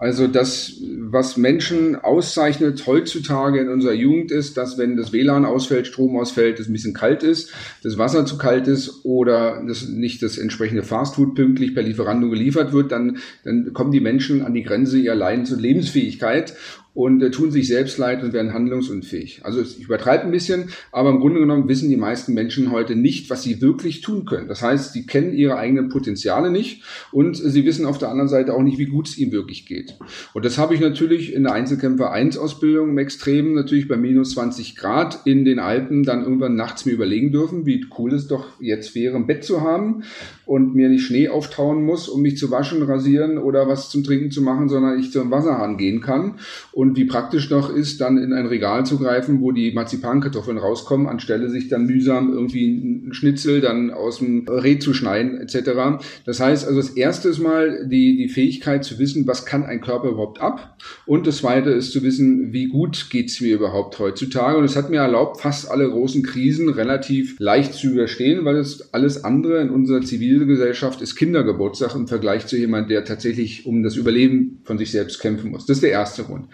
Also 0.00 0.28
das, 0.28 0.74
was 1.00 1.36
Menschen 1.36 1.96
auszeichnet 1.96 2.86
heutzutage 2.86 3.60
in 3.60 3.68
unserer 3.68 3.94
Jugend 3.94 4.30
ist, 4.30 4.56
dass 4.56 4.78
wenn 4.78 4.96
das 4.96 5.12
WLAN 5.12 5.44
ausfällt, 5.44 5.88
Strom 5.88 6.16
ausfällt, 6.16 6.60
es 6.60 6.68
ein 6.68 6.72
bisschen 6.72 6.94
kalt 6.94 7.24
ist, 7.24 7.52
das 7.82 7.98
Wasser 7.98 8.24
zu 8.24 8.38
kalt 8.38 8.68
ist 8.68 9.04
oder 9.04 9.60
das 9.66 9.88
nicht 9.88 10.22
das 10.22 10.38
entsprechende 10.38 10.84
Fastfood 10.84 11.34
pünktlich 11.34 11.74
per 11.74 11.82
Lieferando 11.82 12.30
geliefert 12.30 12.72
wird, 12.72 12.92
dann, 12.92 13.18
dann 13.42 13.72
kommen 13.72 13.90
die 13.90 14.00
Menschen 14.00 14.42
an 14.42 14.54
die 14.54 14.62
Grenze 14.62 14.98
ihrer 14.98 15.16
Leidens- 15.16 15.52
und 15.52 15.60
Lebensfähigkeit 15.60 16.54
und 16.98 17.22
äh, 17.22 17.30
tun 17.30 17.52
sich 17.52 17.68
selbst 17.68 17.96
leid 17.96 18.24
und 18.24 18.32
werden 18.32 18.52
handlungsunfähig. 18.52 19.42
Also 19.44 19.62
ich 19.62 19.78
übertreibe 19.78 20.24
ein 20.24 20.32
bisschen, 20.32 20.70
aber 20.90 21.10
im 21.10 21.20
Grunde 21.20 21.38
genommen 21.38 21.68
wissen 21.68 21.88
die 21.88 21.96
meisten 21.96 22.34
Menschen 22.34 22.72
heute 22.72 22.96
nicht, 22.96 23.30
was 23.30 23.44
sie 23.44 23.60
wirklich 23.60 24.00
tun 24.00 24.24
können. 24.24 24.48
Das 24.48 24.62
heißt, 24.62 24.94
sie 24.94 25.06
kennen 25.06 25.32
ihre 25.32 25.56
eigenen 25.56 25.90
Potenziale 25.90 26.50
nicht 26.50 26.82
und 27.12 27.36
sie 27.36 27.64
wissen 27.64 27.86
auf 27.86 27.98
der 27.98 28.08
anderen 28.08 28.28
Seite 28.28 28.52
auch 28.52 28.64
nicht, 28.64 28.78
wie 28.78 28.86
gut 28.86 29.06
es 29.06 29.16
ihnen 29.16 29.30
wirklich 29.30 29.64
geht. 29.64 29.94
Und 30.34 30.44
das 30.44 30.58
habe 30.58 30.74
ich 30.74 30.80
natürlich 30.80 31.32
in 31.32 31.44
der 31.44 31.52
Einzelkämpfer 31.52 32.10
1 32.10 32.36
Ausbildung 32.36 32.88
im 32.88 32.98
Extremen 32.98 33.54
natürlich 33.54 33.86
bei 33.86 33.96
minus 33.96 34.32
20 34.32 34.74
Grad 34.74 35.20
in 35.24 35.44
den 35.44 35.60
Alpen 35.60 36.02
dann 36.02 36.24
irgendwann 36.24 36.56
nachts 36.56 36.84
mir 36.84 36.94
überlegen 36.94 37.30
dürfen, 37.30 37.64
wie 37.64 37.86
cool 37.96 38.12
es 38.12 38.26
doch 38.26 38.60
jetzt 38.60 38.96
wäre, 38.96 39.14
ein 39.14 39.28
Bett 39.28 39.44
zu 39.44 39.60
haben 39.60 40.02
und 40.48 40.74
mir 40.74 40.88
nicht 40.88 41.04
Schnee 41.04 41.28
auftauen 41.28 41.84
muss, 41.84 42.08
um 42.08 42.22
mich 42.22 42.38
zu 42.38 42.50
waschen, 42.50 42.82
rasieren 42.82 43.36
oder 43.36 43.68
was 43.68 43.90
zum 43.90 44.02
Trinken 44.02 44.30
zu 44.30 44.40
machen, 44.40 44.70
sondern 44.70 44.98
ich 44.98 45.12
zum 45.12 45.30
Wasserhahn 45.30 45.76
gehen 45.76 46.00
kann. 46.00 46.36
Und 46.72 46.96
wie 46.96 47.04
praktisch 47.04 47.50
noch 47.50 47.68
ist, 47.68 48.00
dann 48.00 48.16
in 48.16 48.32
ein 48.32 48.46
Regal 48.46 48.86
zu 48.86 48.98
greifen, 48.98 49.42
wo 49.42 49.52
die 49.52 49.72
Marzipankartoffeln 49.72 50.56
rauskommen, 50.56 51.06
anstelle 51.06 51.50
sich 51.50 51.68
dann 51.68 51.84
mühsam 51.84 52.32
irgendwie 52.32 52.66
ein 52.66 53.12
Schnitzel 53.12 53.60
dann 53.60 53.90
aus 53.90 54.20
dem 54.20 54.46
Reh 54.48 54.78
zu 54.78 54.94
schneiden 54.94 55.38
etc. 55.38 56.00
Das 56.24 56.40
heißt 56.40 56.66
also, 56.66 56.80
das 56.80 56.90
erste 56.90 57.28
ist 57.28 57.40
mal 57.40 57.86
die, 57.86 58.16
die 58.16 58.30
Fähigkeit 58.30 58.86
zu 58.86 58.98
wissen, 58.98 59.26
was 59.26 59.44
kann 59.44 59.64
ein 59.64 59.82
Körper 59.82 60.08
überhaupt 60.08 60.40
ab? 60.40 60.78
Und 61.04 61.26
das 61.26 61.38
zweite 61.38 61.70
ist 61.70 61.92
zu 61.92 62.02
wissen, 62.02 62.54
wie 62.54 62.68
gut 62.68 63.08
geht's 63.10 63.42
mir 63.42 63.54
überhaupt 63.54 63.98
heutzutage? 63.98 64.56
Und 64.56 64.64
es 64.64 64.76
hat 64.76 64.88
mir 64.88 65.00
erlaubt, 65.00 65.42
fast 65.42 65.70
alle 65.70 65.90
großen 65.90 66.22
Krisen 66.22 66.70
relativ 66.70 67.36
leicht 67.38 67.74
zu 67.74 67.88
überstehen, 67.88 68.46
weil 68.46 68.56
es 68.56 68.94
alles 68.94 69.24
andere 69.24 69.60
in 69.60 69.68
unserer 69.68 70.00
Zivilgesellschaft 70.38 71.02
ist 71.02 71.16
Kindergeburtstag 71.16 71.94
im 71.94 72.06
Vergleich 72.06 72.46
zu 72.46 72.56
jemand, 72.56 72.90
der 72.90 73.04
tatsächlich 73.04 73.66
um 73.66 73.82
das 73.82 73.96
Überleben 73.96 74.60
von 74.64 74.78
sich 74.78 74.92
selbst 74.92 75.20
kämpfen 75.20 75.50
muss. 75.50 75.66
Das 75.66 75.78
ist 75.78 75.82
der 75.82 75.90
erste 75.90 76.22
Grund. 76.22 76.46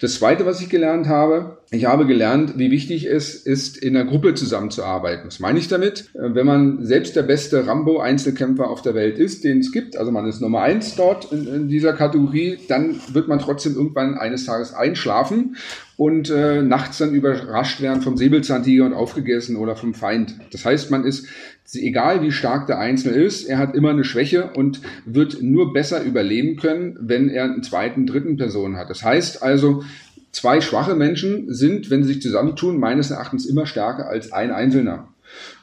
Das 0.00 0.14
Zweite, 0.14 0.44
was 0.44 0.60
ich 0.60 0.68
gelernt 0.68 1.08
habe, 1.08 1.58
ich 1.70 1.86
habe 1.86 2.06
gelernt, 2.06 2.58
wie 2.58 2.70
wichtig 2.70 3.06
es 3.06 3.34
ist, 3.34 3.78
in 3.78 3.96
einer 3.96 4.08
Gruppe 4.08 4.34
zusammenzuarbeiten. 4.34 5.26
Was 5.26 5.40
meine 5.40 5.58
ich 5.58 5.68
damit? 5.68 6.10
Äh, 6.14 6.34
wenn 6.34 6.46
man 6.46 6.84
selbst 6.84 7.16
der 7.16 7.22
beste 7.22 7.66
Rambo-Einzelkämpfer 7.66 8.68
auf 8.68 8.82
der 8.82 8.94
Welt 8.94 9.18
ist, 9.18 9.44
den 9.44 9.60
es 9.60 9.72
gibt, 9.72 9.96
also 9.96 10.10
man 10.10 10.26
ist 10.26 10.40
Nummer 10.40 10.62
eins 10.62 10.96
dort 10.96 11.32
in, 11.32 11.46
in 11.46 11.68
dieser 11.68 11.92
Kategorie, 11.92 12.58
dann 12.68 12.96
wird 13.12 13.28
man 13.28 13.38
trotzdem 13.38 13.74
irgendwann 13.74 14.18
eines 14.18 14.44
Tages 14.44 14.74
einschlafen 14.74 15.56
und 15.96 16.30
äh, 16.30 16.62
nachts 16.62 16.98
dann 16.98 17.14
überrascht 17.14 17.80
werden 17.80 18.02
vom 18.02 18.16
Säbelzahntiger 18.16 18.86
und 18.86 18.94
aufgegessen 18.94 19.56
oder 19.56 19.76
vom 19.76 19.94
Feind. 19.94 20.34
Das 20.50 20.64
heißt, 20.64 20.90
man 20.90 21.04
ist, 21.04 21.26
egal 21.74 22.22
wie 22.22 22.32
stark 22.32 22.66
der 22.66 22.78
Einzelne 22.78 23.16
ist, 23.16 23.44
er 23.44 23.58
hat 23.58 23.74
immer 23.74 23.90
eine 23.90 24.04
Schwäche 24.04 24.50
und 24.54 24.80
wird 25.04 25.42
nur 25.42 25.72
besser 25.72 26.02
überleben 26.02 26.56
können, 26.56 26.96
wenn 27.00 27.28
er 27.28 27.44
einen 27.44 27.62
zweiten, 27.62 28.06
dritten 28.06 28.36
Person 28.36 28.76
hat. 28.76 28.90
Das 28.90 29.02
heißt 29.04 29.42
also, 29.42 29.84
zwei 30.32 30.60
schwache 30.60 30.94
Menschen 30.94 31.52
sind, 31.52 31.90
wenn 31.90 32.02
sie 32.02 32.14
sich 32.14 32.22
zusammentun, 32.22 32.78
meines 32.78 33.10
Erachtens 33.10 33.46
immer 33.46 33.66
stärker 33.66 34.08
als 34.08 34.32
ein 34.32 34.50
Einzelner. 34.50 35.08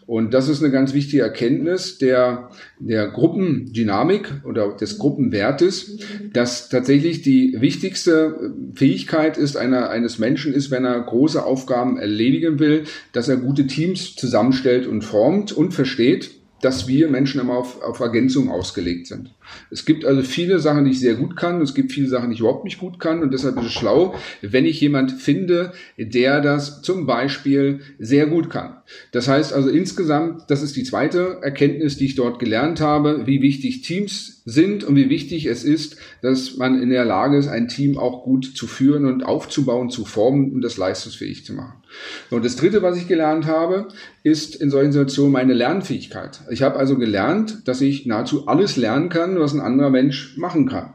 Und 0.07 0.33
das 0.33 0.47
ist 0.47 0.63
eine 0.63 0.71
ganz 0.71 0.93
wichtige 0.93 1.21
Erkenntnis 1.21 1.97
der, 1.97 2.49
der 2.79 3.09
Gruppendynamik 3.09 4.41
oder 4.45 4.71
des 4.71 4.99
Gruppenwertes, 4.99 5.99
dass 6.31 6.69
tatsächlich 6.69 7.23
die 7.23 7.57
wichtigste 7.59 8.53
Fähigkeit 8.73 9.37
ist 9.37 9.57
einer, 9.57 9.89
eines 9.89 10.17
Menschen 10.17 10.53
ist, 10.53 10.71
wenn 10.71 10.85
er 10.85 11.01
große 11.01 11.43
Aufgaben 11.43 11.97
erledigen 11.97 12.57
will, 12.57 12.85
dass 13.11 13.27
er 13.27 13.35
gute 13.35 13.67
Teams 13.67 14.15
zusammenstellt 14.15 14.87
und 14.87 15.01
formt 15.01 15.51
und 15.51 15.73
versteht, 15.73 16.31
dass 16.61 16.87
wir 16.87 17.09
Menschen 17.09 17.41
immer 17.41 17.57
auf, 17.57 17.81
auf 17.81 17.99
Ergänzung 17.99 18.49
ausgelegt 18.49 19.07
sind. 19.07 19.33
Es 19.69 19.85
gibt 19.85 20.05
also 20.05 20.21
viele 20.21 20.59
Sachen, 20.59 20.85
die 20.85 20.91
ich 20.91 20.99
sehr 20.99 21.15
gut 21.15 21.35
kann. 21.35 21.61
Es 21.61 21.73
gibt 21.73 21.91
viele 21.91 22.07
Sachen, 22.07 22.29
die 22.29 22.35
ich 22.35 22.39
überhaupt 22.39 22.63
nicht 22.63 22.79
gut 22.79 22.99
kann. 22.99 23.21
Und 23.21 23.33
deshalb 23.33 23.57
ist 23.59 23.67
es 23.67 23.73
schlau, 23.73 24.15
wenn 24.41 24.65
ich 24.65 24.79
jemand 24.81 25.11
finde, 25.11 25.73
der 25.97 26.41
das 26.41 26.81
zum 26.81 27.05
Beispiel 27.05 27.81
sehr 27.99 28.27
gut 28.27 28.49
kann. 28.49 28.77
Das 29.11 29.27
heißt 29.27 29.53
also 29.53 29.69
insgesamt, 29.69 30.43
das 30.49 30.63
ist 30.63 30.75
die 30.75 30.83
zweite 30.83 31.39
Erkenntnis, 31.41 31.97
die 31.97 32.05
ich 32.05 32.15
dort 32.15 32.39
gelernt 32.39 32.79
habe, 32.79 33.25
wie 33.25 33.41
wichtig 33.41 33.81
Teams 33.81 34.41
sind 34.45 34.85
und 34.85 34.95
wie 34.95 35.09
wichtig 35.09 35.45
es 35.45 35.65
ist, 35.65 35.97
dass 36.21 36.55
man 36.55 36.81
in 36.81 36.89
der 36.89 37.03
Lage 37.03 37.37
ist, 37.37 37.49
ein 37.49 37.67
Team 37.67 37.97
auch 37.97 38.23
gut 38.23 38.45
zu 38.55 38.65
führen 38.65 39.05
und 39.05 39.23
aufzubauen, 39.23 39.89
zu 39.89 40.05
formen 40.05 40.53
und 40.53 40.61
das 40.61 40.77
leistungsfähig 40.77 41.45
zu 41.45 41.53
machen. 41.53 41.81
Und 42.29 42.45
das 42.45 42.55
dritte, 42.55 42.81
was 42.81 42.97
ich 42.97 43.09
gelernt 43.09 43.45
habe, 43.45 43.89
ist 44.23 44.55
in 44.55 44.69
solchen 44.69 44.93
Situationen 44.93 45.33
meine 45.33 45.53
Lernfähigkeit. 45.53 46.41
Ich 46.49 46.61
habe 46.61 46.77
also 46.77 46.97
gelernt, 46.97 47.67
dass 47.67 47.81
ich 47.81 48.05
nahezu 48.05 48.47
alles 48.47 48.77
lernen 48.77 49.09
kann, 49.09 49.36
was 49.39 49.53
ein 49.53 49.61
anderer 49.61 49.89
Mensch 49.89 50.37
machen 50.37 50.67
kann. 50.67 50.93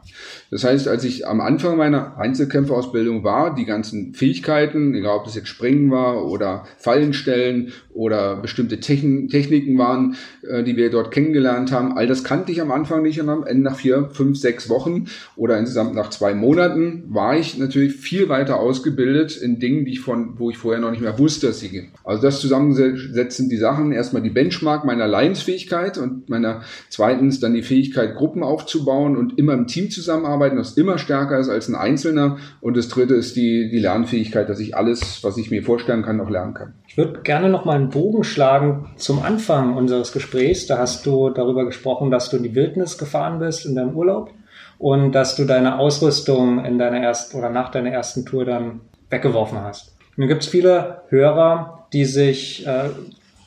Das 0.53 0.63
heißt, 0.63 0.87
als 0.87 1.03
ich 1.03 1.25
am 1.25 1.41
Anfang 1.41 1.77
meiner 1.77 2.15
Einzelkämpferausbildung 2.19 3.23
war, 3.23 3.55
die 3.55 3.65
ganzen 3.65 4.13
Fähigkeiten, 4.13 4.93
egal 4.93 5.17
ob 5.17 5.23
das 5.23 5.33
jetzt 5.33 5.47
Springen 5.47 5.89
war 5.89 6.27
oder 6.27 6.65
Fallenstellen 6.77 7.73
oder 7.91 8.35
bestimmte 8.35 8.79
Techniken 8.79 9.79
waren, 9.79 10.15
äh, 10.47 10.61
die 10.61 10.77
wir 10.77 10.91
dort 10.91 11.09
kennengelernt 11.09 11.71
haben, 11.71 11.97
all 11.97 12.05
das 12.05 12.23
kannte 12.23 12.51
ich 12.51 12.61
am 12.61 12.69
Anfang 12.69 13.01
nicht 13.01 13.19
und 13.19 13.29
am 13.29 13.43
Ende 13.43 13.63
nach 13.63 13.77
vier, 13.77 14.09
fünf, 14.11 14.37
sechs 14.37 14.69
Wochen 14.69 15.05
oder 15.35 15.57
insgesamt 15.57 15.95
nach 15.95 16.11
zwei 16.11 16.35
Monaten 16.35 17.05
war 17.07 17.35
ich 17.35 17.57
natürlich 17.57 17.95
viel 17.95 18.29
weiter 18.29 18.59
ausgebildet 18.59 19.35
in 19.35 19.57
Dingen, 19.57 19.85
die 19.85 19.93
ich 19.93 20.01
von, 20.01 20.37
wo 20.37 20.51
ich 20.51 20.57
vorher 20.59 20.79
noch 20.79 20.91
nicht 20.91 21.01
mehr 21.01 21.17
wusste, 21.17 21.47
dass 21.47 21.61
sie 21.61 21.69
gehen. 21.69 21.93
Also 22.03 22.21
das 22.21 22.39
zusammensetzen 22.39 23.49
die 23.49 23.57
Sachen, 23.57 23.91
erstmal 23.91 24.21
die 24.21 24.29
Benchmark 24.29 24.85
meiner 24.85 25.07
Leinsfähigkeit 25.07 25.97
und 25.97 26.29
meiner 26.29 26.61
zweitens 26.89 27.39
dann 27.39 27.55
die 27.55 27.63
Fähigkeit, 27.63 28.13
Gruppen 28.13 28.43
aufzubauen 28.43 29.17
und 29.17 29.39
immer 29.39 29.53
im 29.53 29.65
Team 29.65 29.89
zusammenarbeiten 29.89 30.42
zusammenarbeiten, 30.43 30.57
das 30.57 30.77
immer 30.77 30.97
stärker 30.97 31.39
ist 31.39 31.49
als 31.49 31.67
ein 31.67 31.75
Einzelner. 31.75 32.37
Und 32.61 32.77
das 32.77 32.89
dritte 32.89 33.15
ist 33.15 33.35
die, 33.35 33.69
die 33.69 33.79
Lernfähigkeit, 33.79 34.49
dass 34.49 34.59
ich 34.59 34.75
alles, 34.75 35.23
was 35.23 35.37
ich 35.37 35.51
mir 35.51 35.63
vorstellen 35.63 36.03
kann, 36.03 36.19
auch 36.19 36.29
lernen 36.29 36.53
kann. 36.53 36.73
Ich 36.87 36.97
würde 36.97 37.21
gerne 37.21 37.49
noch 37.49 37.65
mal 37.65 37.75
einen 37.75 37.89
Bogen 37.89 38.23
schlagen 38.23 38.91
zum 38.97 39.21
Anfang 39.21 39.75
unseres 39.75 40.11
Gesprächs. 40.11 40.67
Da 40.67 40.77
hast 40.77 41.05
du 41.05 41.29
darüber 41.29 41.65
gesprochen, 41.65 42.11
dass 42.11 42.29
du 42.29 42.37
in 42.37 42.43
die 42.43 42.55
Wildnis 42.55 42.97
gefahren 42.97 43.39
bist 43.39 43.65
in 43.65 43.75
deinem 43.75 43.95
Urlaub 43.95 44.31
und 44.77 45.13
dass 45.13 45.35
du 45.35 45.45
deine 45.45 45.79
Ausrüstung 45.79 46.63
in 46.65 46.77
deiner 46.77 46.99
ersten 46.99 47.37
oder 47.37 47.49
nach 47.49 47.71
deiner 47.71 47.91
ersten 47.91 48.25
Tour 48.25 48.45
dann 48.45 48.81
weggeworfen 49.09 49.59
hast. 49.61 49.95
Nun 50.15 50.27
gibt 50.27 50.43
es 50.43 50.49
viele 50.49 51.01
Hörer, 51.09 51.87
die 51.91 52.05
sich 52.05 52.67
äh, 52.67 52.89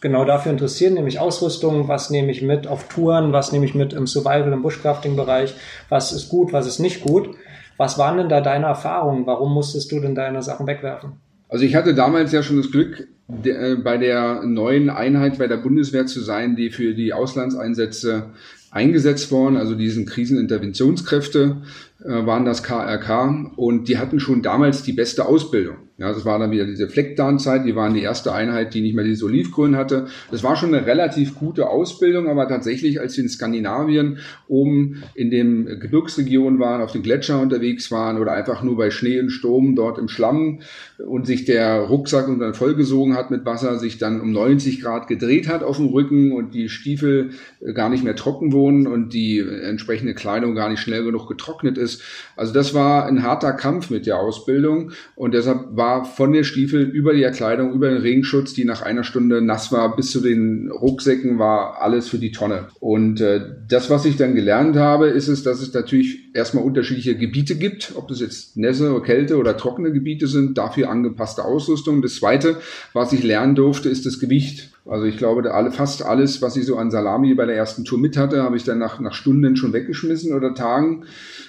genau 0.06 0.24
dafür 0.24 0.52
interessieren, 0.52 0.94
nämlich 0.94 1.18
Ausrüstung, 1.18 1.88
was 1.88 2.10
nehme 2.10 2.30
ich 2.30 2.40
mit 2.40 2.68
auf 2.68 2.86
Touren, 2.86 3.32
was 3.32 3.50
nehme 3.50 3.64
ich 3.64 3.74
mit 3.74 3.92
im 3.92 4.06
Survival, 4.06 4.52
im 4.52 4.62
Bushcrafting-Bereich, 4.62 5.54
was 5.88 6.12
ist 6.12 6.28
gut, 6.28 6.52
was 6.52 6.68
ist 6.68 6.78
nicht 6.78 7.02
gut. 7.02 7.30
Was 7.76 7.98
waren 7.98 8.16
denn 8.16 8.28
da 8.28 8.40
deine 8.40 8.66
Erfahrungen? 8.66 9.26
Warum 9.26 9.52
musstest 9.52 9.90
du 9.90 10.00
denn 10.00 10.14
deine 10.14 10.42
Sachen 10.42 10.66
wegwerfen? 10.66 11.14
Also 11.48 11.64
ich 11.64 11.74
hatte 11.74 11.94
damals 11.94 12.30
ja 12.30 12.42
schon 12.42 12.56
das 12.56 12.70
Glück, 12.70 13.08
äh, 13.44 13.74
bei 13.74 13.98
der 13.98 14.42
neuen 14.44 14.90
Einheit 14.90 15.38
bei 15.38 15.48
der 15.48 15.56
Bundeswehr 15.56 16.06
zu 16.06 16.20
sein, 16.20 16.54
die 16.54 16.70
für 16.70 16.94
die 16.94 17.12
Auslandseinsätze 17.12 18.30
eingesetzt 18.70 19.32
worden, 19.32 19.56
also 19.56 19.74
diesen 19.74 20.06
Kriseninterventionskräfte 20.06 21.56
äh, 22.04 22.26
waren 22.26 22.44
das 22.44 22.62
KRK 22.62 23.52
und 23.56 23.88
die 23.88 23.98
hatten 23.98 24.20
schon 24.20 24.42
damals 24.42 24.84
die 24.84 24.92
beste 24.92 25.26
Ausbildung. 25.26 25.76
Ja, 25.98 26.12
das 26.12 26.26
war 26.26 26.38
dann 26.38 26.50
wieder 26.50 26.66
diese 26.66 26.90
Fleckdarm-Zeit, 26.90 27.64
die 27.64 27.74
waren 27.74 27.94
die 27.94 28.02
erste 28.02 28.34
Einheit, 28.34 28.74
die 28.74 28.82
nicht 28.82 28.94
mehr 28.94 29.04
dieses 29.04 29.22
Olivgrün 29.22 29.76
hatte. 29.76 30.08
Das 30.30 30.44
war 30.44 30.54
schon 30.54 30.74
eine 30.74 30.84
relativ 30.84 31.36
gute 31.36 31.70
Ausbildung, 31.70 32.28
aber 32.28 32.46
tatsächlich, 32.48 33.00
als 33.00 33.16
wir 33.16 33.24
in 33.24 33.30
Skandinavien 33.30 34.18
oben 34.46 35.02
in 35.14 35.30
den 35.30 35.80
Gebirgsregionen 35.80 36.60
waren, 36.60 36.82
auf 36.82 36.92
den 36.92 37.02
Gletscher 37.02 37.40
unterwegs 37.40 37.90
waren 37.90 38.18
oder 38.18 38.32
einfach 38.32 38.62
nur 38.62 38.76
bei 38.76 38.90
Schnee 38.90 39.18
und 39.18 39.30
Sturm 39.30 39.74
dort 39.74 39.96
im 39.96 40.08
Schlamm 40.08 40.60
und 40.98 41.26
sich 41.26 41.46
der 41.46 41.78
Rucksack 41.78 42.28
und 42.28 42.40
dann 42.40 42.52
vollgesogen 42.52 43.16
hat 43.16 43.30
mit 43.30 43.46
Wasser, 43.46 43.78
sich 43.78 43.96
dann 43.96 44.20
um 44.20 44.32
90 44.32 44.82
Grad 44.82 45.08
gedreht 45.08 45.48
hat 45.48 45.62
auf 45.62 45.78
dem 45.78 45.86
Rücken 45.86 46.32
und 46.32 46.52
die 46.52 46.68
Stiefel 46.68 47.30
gar 47.72 47.88
nicht 47.88 48.04
mehr 48.04 48.16
trocken 48.16 48.52
wurden 48.52 48.86
und 48.86 49.14
die 49.14 49.38
entsprechende 49.38 50.12
Kleidung 50.12 50.54
gar 50.54 50.68
nicht 50.68 50.80
schnell 50.80 51.04
genug 51.04 51.26
getrocknet 51.26 51.78
ist. 51.78 52.02
Also 52.36 52.52
das 52.52 52.74
war 52.74 53.06
ein 53.06 53.22
harter 53.22 53.54
Kampf 53.54 53.88
mit 53.88 54.04
der 54.04 54.18
Ausbildung 54.18 54.92
und 55.14 55.32
deshalb 55.32 55.74
war 55.74 55.85
war 55.86 56.04
von 56.04 56.32
der 56.32 56.42
Stiefel 56.42 56.82
über 56.82 57.14
die 57.14 57.22
Erkleidung, 57.22 57.72
über 57.72 57.88
den 57.88 57.98
Regenschutz, 57.98 58.54
die 58.54 58.64
nach 58.64 58.82
einer 58.82 59.04
Stunde 59.04 59.40
nass 59.40 59.70
war, 59.70 59.94
bis 59.94 60.10
zu 60.10 60.20
den 60.20 60.68
Rucksäcken 60.70 61.38
war 61.38 61.80
alles 61.80 62.08
für 62.08 62.18
die 62.18 62.32
Tonne. 62.32 62.66
Und 62.80 63.20
äh, 63.20 63.40
das, 63.68 63.88
was 63.88 64.04
ich 64.04 64.16
dann 64.16 64.34
gelernt 64.34 64.76
habe, 64.76 65.08
ist 65.08 65.28
es, 65.28 65.44
dass 65.44 65.60
es 65.60 65.72
natürlich 65.72 66.34
erstmal 66.34 66.64
unterschiedliche 66.64 67.16
Gebiete 67.16 67.54
gibt, 67.54 67.92
ob 67.94 68.08
das 68.08 68.20
jetzt 68.20 68.56
Nässe 68.56 68.92
oder 68.92 69.04
Kälte 69.04 69.36
oder 69.36 69.56
trockene 69.56 69.92
Gebiete 69.92 70.26
sind, 70.26 70.58
dafür 70.58 70.90
angepasste 70.90 71.44
Ausrüstung. 71.44 72.02
Das 72.02 72.16
Zweite, 72.16 72.56
was 72.92 73.12
ich 73.12 73.22
lernen 73.22 73.54
durfte, 73.54 73.88
ist 73.88 74.06
das 74.06 74.18
Gewicht. 74.18 74.70
Also 74.88 75.04
ich 75.04 75.16
glaube, 75.16 75.52
alle, 75.52 75.72
fast 75.72 76.04
alles, 76.04 76.42
was 76.42 76.56
ich 76.56 76.64
so 76.64 76.76
an 76.76 76.92
Salami 76.92 77.34
bei 77.34 77.44
der 77.44 77.56
ersten 77.56 77.84
Tour 77.84 77.98
mit 77.98 78.16
hatte, 78.16 78.44
habe 78.44 78.56
ich 78.56 78.62
dann 78.62 78.78
nach, 78.78 79.00
nach 79.00 79.14
Stunden 79.14 79.56
schon 79.56 79.72
weggeschmissen 79.72 80.32
oder 80.32 80.54
Tagen, 80.54 81.04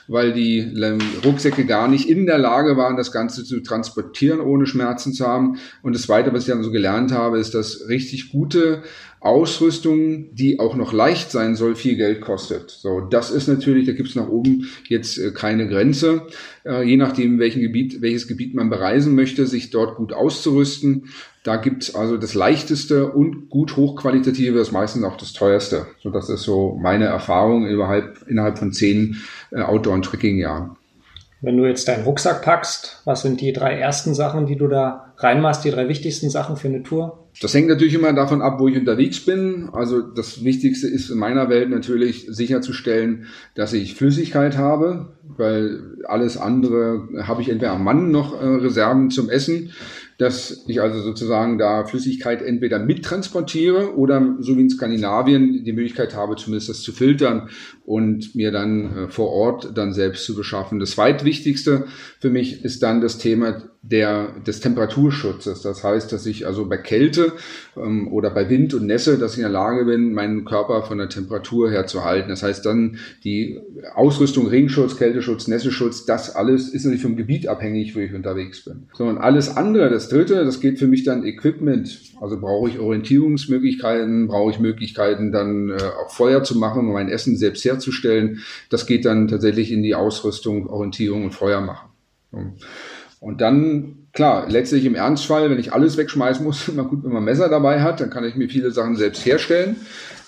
weil 0.07 0.33
die 0.33 0.57
ähm, 0.57 0.97
Rucksäcke 1.23 1.65
gar 1.65 1.87
nicht 1.87 2.09
in 2.09 2.25
der 2.25 2.39
Lage 2.39 2.77
waren, 2.77 2.97
das 2.97 3.11
Ganze 3.11 3.43
zu 3.43 3.59
transportieren, 3.59 4.39
ohne 4.39 4.65
Schmerzen 4.65 5.13
zu 5.13 5.27
haben. 5.27 5.57
Und 5.83 5.93
das 5.93 6.03
Zweite, 6.03 6.33
was 6.33 6.43
ich 6.43 6.49
dann 6.49 6.63
so 6.63 6.71
gelernt 6.71 7.11
habe, 7.11 7.37
ist, 7.37 7.53
dass 7.53 7.87
richtig 7.87 8.31
gute 8.31 8.81
Ausrüstung, 9.19 10.33
die 10.35 10.59
auch 10.59 10.75
noch 10.75 10.93
leicht 10.93 11.31
sein 11.31 11.55
soll, 11.55 11.75
viel 11.75 11.95
Geld 11.95 12.21
kostet. 12.21 12.69
So, 12.69 13.01
das 13.01 13.29
ist 13.29 13.47
natürlich, 13.47 13.85
da 13.85 13.93
gibt 13.93 14.09
es 14.09 14.15
nach 14.15 14.29
oben 14.29 14.67
jetzt 14.87 15.17
äh, 15.17 15.31
keine 15.31 15.67
Grenze, 15.67 16.27
äh, 16.65 16.83
je 16.83 16.97
nachdem, 16.97 17.39
welchen 17.39 17.61
Gebiet, 17.61 18.01
welches 18.01 18.27
Gebiet 18.27 18.53
man 18.55 18.69
bereisen 18.69 19.15
möchte, 19.15 19.45
sich 19.45 19.69
dort 19.69 19.95
gut 19.95 20.13
auszurüsten. 20.13 21.09
Da 21.47 21.55
gibt's 21.55 21.95
also 21.95 22.17
das 22.17 22.33
leichteste 22.33 23.09
und 23.09 23.49
gut 23.49 23.77
hochqualitative, 23.77 24.57
das 24.57 24.73
meistens 24.73 25.05
auch 25.05 25.15
das 25.15 25.31
teuerste. 25.31 25.85
So, 26.03 26.09
das 26.09 26.27
ist 26.29 26.43
so 26.43 26.77
meine 26.77 27.05
Erfahrung 27.05 27.65
innerhalb, 27.65 28.27
innerhalb 28.27 28.59
von 28.59 28.73
zehn 28.73 29.15
äh, 29.53 29.61
Outdoor- 29.61 29.93
und 29.93 30.03
Trekking-Jahren. 30.03 30.75
Wenn 31.39 31.55
du 31.55 31.65
jetzt 31.65 31.87
deinen 31.87 32.03
Rucksack 32.03 32.41
packst, 32.41 33.01
was 33.05 33.21
sind 33.21 33.39
die 33.39 33.53
drei 33.53 33.79
ersten 33.79 34.13
Sachen, 34.13 34.45
die 34.45 34.57
du 34.57 34.67
da 34.67 35.13
reinmachst, 35.15 35.63
die 35.63 35.71
drei 35.71 35.87
wichtigsten 35.87 36.29
Sachen 36.29 36.57
für 36.57 36.67
eine 36.67 36.83
Tour? 36.83 37.29
Das 37.41 37.53
hängt 37.53 37.69
natürlich 37.69 37.93
immer 37.93 38.11
davon 38.11 38.41
ab, 38.41 38.59
wo 38.59 38.67
ich 38.67 38.75
unterwegs 38.75 39.23
bin. 39.23 39.69
Also 39.71 40.01
das 40.01 40.43
Wichtigste 40.43 40.87
ist 40.87 41.09
in 41.09 41.17
meiner 41.17 41.47
Welt 41.47 41.69
natürlich 41.69 42.25
sicherzustellen, 42.27 43.27
dass 43.55 43.71
ich 43.71 43.95
Flüssigkeit 43.95 44.57
habe, 44.57 45.13
weil 45.23 45.79
alles 46.07 46.35
andere 46.37 47.07
habe 47.23 47.41
ich 47.41 47.49
entweder 47.49 47.71
am 47.71 47.85
Mann 47.85 48.11
noch 48.11 48.33
äh, 48.33 48.45
Reserven 48.45 49.11
zum 49.11 49.29
Essen 49.29 49.71
dass 50.17 50.63
ich 50.67 50.81
also 50.81 50.99
sozusagen 51.01 51.59
da 51.59 51.85
Flüssigkeit 51.85 52.41
entweder 52.41 52.79
mittransportiere 52.79 53.95
oder 53.95 54.35
so 54.39 54.57
wie 54.57 54.61
in 54.61 54.69
Skandinavien 54.69 55.63
die 55.63 55.73
Möglichkeit 55.73 56.15
habe, 56.15 56.35
zumindest 56.35 56.69
das 56.69 56.81
zu 56.81 56.91
filtern 56.91 57.49
und 57.85 58.33
mir 58.33 58.51
dann 58.51 58.97
äh, 58.97 59.07
vor 59.09 59.29
Ort 59.29 59.77
dann 59.77 59.93
selbst 59.93 60.25
zu 60.25 60.35
beschaffen. 60.35 60.79
Das 60.79 60.91
zweitwichtigste 60.91 61.85
für 62.19 62.31
mich 62.31 62.65
ist 62.65 62.81
dann 62.81 62.99
das 62.99 63.19
Thema 63.19 63.61
der, 63.83 64.39
des 64.45 64.59
Temperaturschutzes. 64.59 65.61
Das 65.61 65.83
heißt, 65.83 66.11
dass 66.11 66.25
ich 66.25 66.47
also 66.47 66.67
bei 66.67 66.77
Kälte 66.77 67.33
ähm, 67.83 68.07
oder 68.11 68.29
bei 68.29 68.49
Wind 68.49 68.73
und 68.73 68.85
Nässe, 68.85 69.17
dass 69.17 69.33
ich 69.33 69.39
in 69.39 69.43
der 69.43 69.51
Lage 69.51 69.85
bin, 69.85 70.13
meinen 70.13 70.45
Körper 70.45 70.83
von 70.83 70.97
der 70.97 71.09
Temperatur 71.09 71.69
her 71.69 71.87
zu 71.87 72.03
halten. 72.03 72.29
Das 72.29 72.43
heißt 72.43 72.65
dann 72.65 72.97
die 73.23 73.59
Ausrüstung, 73.95 74.47
Regenschutz, 74.47 74.97
Kälteschutz, 74.97 75.47
Nässeschutz, 75.47 76.05
das 76.05 76.35
alles 76.35 76.69
ist 76.69 76.85
natürlich 76.85 77.03
vom 77.03 77.15
Gebiet 77.15 77.47
abhängig, 77.47 77.95
wo 77.95 77.99
ich 77.99 78.13
unterwegs 78.13 78.63
bin. 78.63 78.87
Sondern 78.93 79.17
alles 79.17 79.55
andere, 79.55 79.89
das 79.89 80.09
dritte, 80.09 80.43
das 80.45 80.59
geht 80.59 80.79
für 80.79 80.87
mich 80.87 81.03
dann 81.03 81.25
Equipment. 81.25 82.01
Also 82.19 82.39
brauche 82.39 82.69
ich 82.69 82.79
Orientierungsmöglichkeiten, 82.79 84.27
brauche 84.27 84.51
ich 84.51 84.59
Möglichkeiten 84.59 85.31
dann 85.31 85.69
äh, 85.69 85.75
auch 85.75 86.11
Feuer 86.11 86.43
zu 86.43 86.57
machen, 86.57 86.87
um 86.87 86.93
mein 86.93 87.09
Essen 87.09 87.37
selbst 87.37 87.63
herzustellen. 87.65 88.39
Das 88.69 88.85
geht 88.85 89.05
dann 89.05 89.27
tatsächlich 89.27 89.71
in 89.71 89.83
die 89.83 89.95
Ausrüstung, 89.95 90.67
Orientierung 90.67 91.25
und 91.25 91.33
Feuer 91.33 91.61
machen. 91.61 91.89
Und 93.19 93.41
dann, 93.41 94.06
klar, 94.17 94.49
letztlich 94.49 94.83
im 94.83 94.95
Ernstfall, 94.95 95.51
wenn 95.51 95.59
ich 95.59 95.73
alles 95.73 95.95
wegschmeißen 95.95 96.43
muss, 96.43 96.67
immer 96.67 96.83
gut, 96.83 97.03
wenn 97.03 97.13
man 97.13 97.23
Messer 97.23 97.49
dabei 97.49 97.81
hat, 97.81 98.01
dann 98.01 98.09
kann 98.09 98.25
ich 98.25 98.35
mir 98.35 98.49
viele 98.49 98.71
Sachen 98.71 98.95
selbst 98.95 99.25
herstellen. 99.25 99.77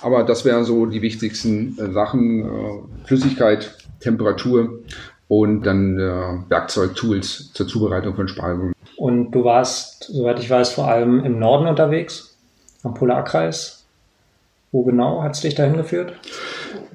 Aber 0.02 0.23
das 0.23 0.45
wären 0.45 0.63
so 0.63 0.86
die 0.86 1.02
wichtigsten 1.02 1.75
äh, 1.78 1.91
Sachen, 1.91 2.45
äh, 2.45 3.06
Flüssigkeit, 3.06 3.75
Temperatur 3.99 4.80
und 5.28 5.63
dann 5.63 5.99
äh, 5.99 6.49
Werkzeugtools 6.49 7.52
zur 7.52 7.67
Zubereitung 7.67 8.15
von 8.15 8.28
Speisen. 8.28 8.73
Und 8.95 9.32
du 9.32 9.43
warst, 9.43 10.04
soweit 10.04 10.39
ich 10.39 10.49
weiß, 10.49 10.69
vor 10.69 10.88
allem 10.88 11.25
im 11.25 11.39
Norden 11.39 11.67
unterwegs, 11.67 12.38
am 12.84 12.93
Polarkreis. 12.93 13.86
Wo 14.71 14.84
genau 14.84 15.23
hat 15.23 15.36
es 15.36 15.41
dich 15.41 15.56
dahin 15.56 15.78
geführt? 15.78 16.13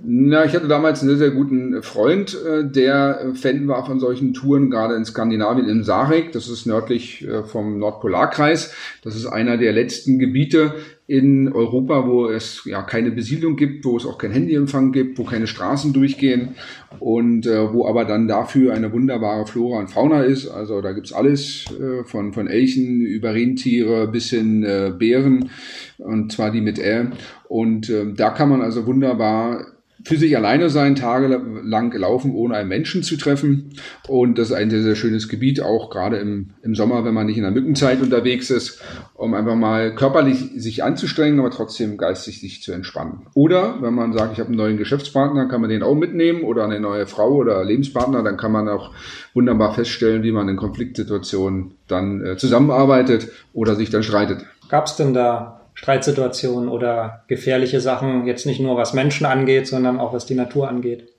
Na, 0.06 0.44
ich 0.44 0.52
hatte 0.54 0.68
damals 0.68 1.00
einen 1.00 1.10
sehr, 1.10 1.18
sehr 1.18 1.30
guten 1.30 1.82
Freund, 1.82 2.36
äh, 2.44 2.62
der 2.68 3.32
Fan 3.34 3.66
war 3.68 3.86
von 3.86 4.00
solchen 4.00 4.34
Touren, 4.34 4.70
gerade 4.70 4.96
in 4.96 5.04
Skandinavien, 5.06 5.66
in 5.66 5.82
Sarek. 5.82 6.32
Das 6.32 6.48
ist 6.48 6.66
nördlich 6.66 7.26
äh, 7.26 7.42
vom 7.42 7.78
Nordpolarkreis. 7.78 8.74
Das 9.02 9.16
ist 9.16 9.24
einer 9.24 9.56
der 9.56 9.72
letzten 9.72 10.18
Gebiete 10.18 10.74
in 11.06 11.50
Europa, 11.52 12.06
wo 12.06 12.28
es 12.28 12.64
ja 12.66 12.82
keine 12.82 13.12
Besiedlung 13.12 13.56
gibt, 13.56 13.84
wo 13.86 13.96
es 13.96 14.04
auch 14.04 14.18
kein 14.18 14.30
Handyempfang 14.30 14.92
gibt, 14.92 15.18
wo 15.18 15.24
keine 15.24 15.46
Straßen 15.46 15.92
durchgehen 15.94 16.54
und 16.98 17.46
äh, 17.46 17.72
wo 17.72 17.86
aber 17.86 18.04
dann 18.04 18.28
dafür 18.28 18.74
eine 18.74 18.92
wunderbare 18.92 19.46
Flora 19.46 19.80
und 19.80 19.88
Fauna 19.88 20.22
ist. 20.22 20.48
Also 20.48 20.82
da 20.82 20.92
gibt's 20.92 21.12
alles 21.14 21.64
äh, 21.80 22.04
von, 22.04 22.34
von 22.34 22.46
Elchen 22.46 23.00
über 23.00 23.32
Rentiere 23.32 24.08
bis 24.08 24.30
hin 24.30 24.64
äh, 24.64 24.92
Bären 24.98 25.50
und 25.96 26.32
zwar 26.32 26.50
die 26.50 26.60
mit 26.60 26.78
L. 26.78 27.12
Und 27.48 27.88
äh, 27.88 28.12
da 28.14 28.30
kann 28.30 28.50
man 28.50 28.60
also 28.60 28.86
wunderbar 28.86 29.73
für 30.04 30.16
sich 30.16 30.36
alleine 30.36 30.68
sein, 30.68 30.94
tagelang 30.94 31.92
laufen, 31.92 32.32
ohne 32.34 32.56
einen 32.56 32.68
Menschen 32.68 33.02
zu 33.02 33.16
treffen. 33.16 33.70
Und 34.06 34.38
das 34.38 34.50
ist 34.50 34.54
ein 34.54 34.68
sehr, 34.68 34.82
sehr 34.82 34.96
schönes 34.96 35.28
Gebiet, 35.28 35.62
auch 35.62 35.90
gerade 35.90 36.18
im, 36.18 36.50
im 36.62 36.74
Sommer, 36.74 37.04
wenn 37.04 37.14
man 37.14 37.26
nicht 37.26 37.38
in 37.38 37.42
der 37.42 37.52
Mückenzeit 37.52 38.02
unterwegs 38.02 38.50
ist, 38.50 38.82
um 39.14 39.32
einfach 39.32 39.56
mal 39.56 39.94
körperlich 39.94 40.50
sich 40.56 40.84
anzustrengen, 40.84 41.40
aber 41.40 41.50
trotzdem 41.50 41.96
geistig 41.96 42.40
sich 42.40 42.62
zu 42.62 42.72
entspannen. 42.72 43.26
Oder 43.34 43.80
wenn 43.80 43.94
man 43.94 44.12
sagt, 44.12 44.34
ich 44.34 44.40
habe 44.40 44.48
einen 44.48 44.58
neuen 44.58 44.76
Geschäftspartner, 44.76 45.46
kann 45.46 45.62
man 45.62 45.70
den 45.70 45.82
auch 45.82 45.94
mitnehmen 45.94 46.42
oder 46.42 46.64
eine 46.64 46.80
neue 46.80 47.06
Frau 47.06 47.30
oder 47.32 47.64
Lebenspartner, 47.64 48.22
dann 48.22 48.36
kann 48.36 48.52
man 48.52 48.68
auch 48.68 48.92
wunderbar 49.32 49.74
feststellen, 49.74 50.22
wie 50.22 50.32
man 50.32 50.48
in 50.48 50.56
Konfliktsituationen 50.56 51.72
dann 51.88 52.24
äh, 52.24 52.36
zusammenarbeitet 52.36 53.28
oder 53.54 53.74
sich 53.74 53.88
dann 53.88 54.02
streitet. 54.02 54.44
Gab 54.68 54.86
es 54.86 54.96
denn 54.96 55.14
da 55.14 55.63
Streitsituationen 55.74 56.68
oder 56.68 57.24
gefährliche 57.28 57.80
Sachen, 57.80 58.26
jetzt 58.26 58.46
nicht 58.46 58.60
nur 58.60 58.76
was 58.76 58.94
Menschen 58.94 59.26
angeht, 59.26 59.66
sondern 59.66 59.98
auch 60.00 60.12
was 60.12 60.26
die 60.26 60.34
Natur 60.34 60.68
angeht? 60.68 61.10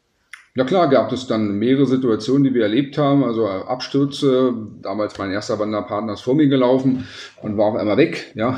Ja 0.57 0.63
klar, 0.63 0.89
gab 0.89 1.11
es 1.11 1.27
dann 1.27 1.59
mehrere 1.59 1.85
Situationen, 1.85 2.45
die 2.45 2.53
wir 2.53 2.63
erlebt 2.63 2.97
haben. 2.97 3.25
Also 3.25 3.45
Abstürze. 3.45 4.53
Damals 4.81 5.17
mein 5.17 5.31
erster 5.31 5.59
Wanderpartner 5.59 6.13
ist 6.13 6.21
vor 6.21 6.33
mir 6.33 6.47
gelaufen 6.47 7.05
und 7.41 7.57
war 7.57 7.65
auf 7.65 7.75
einmal 7.75 7.97
weg. 7.97 8.31
Ja, 8.35 8.57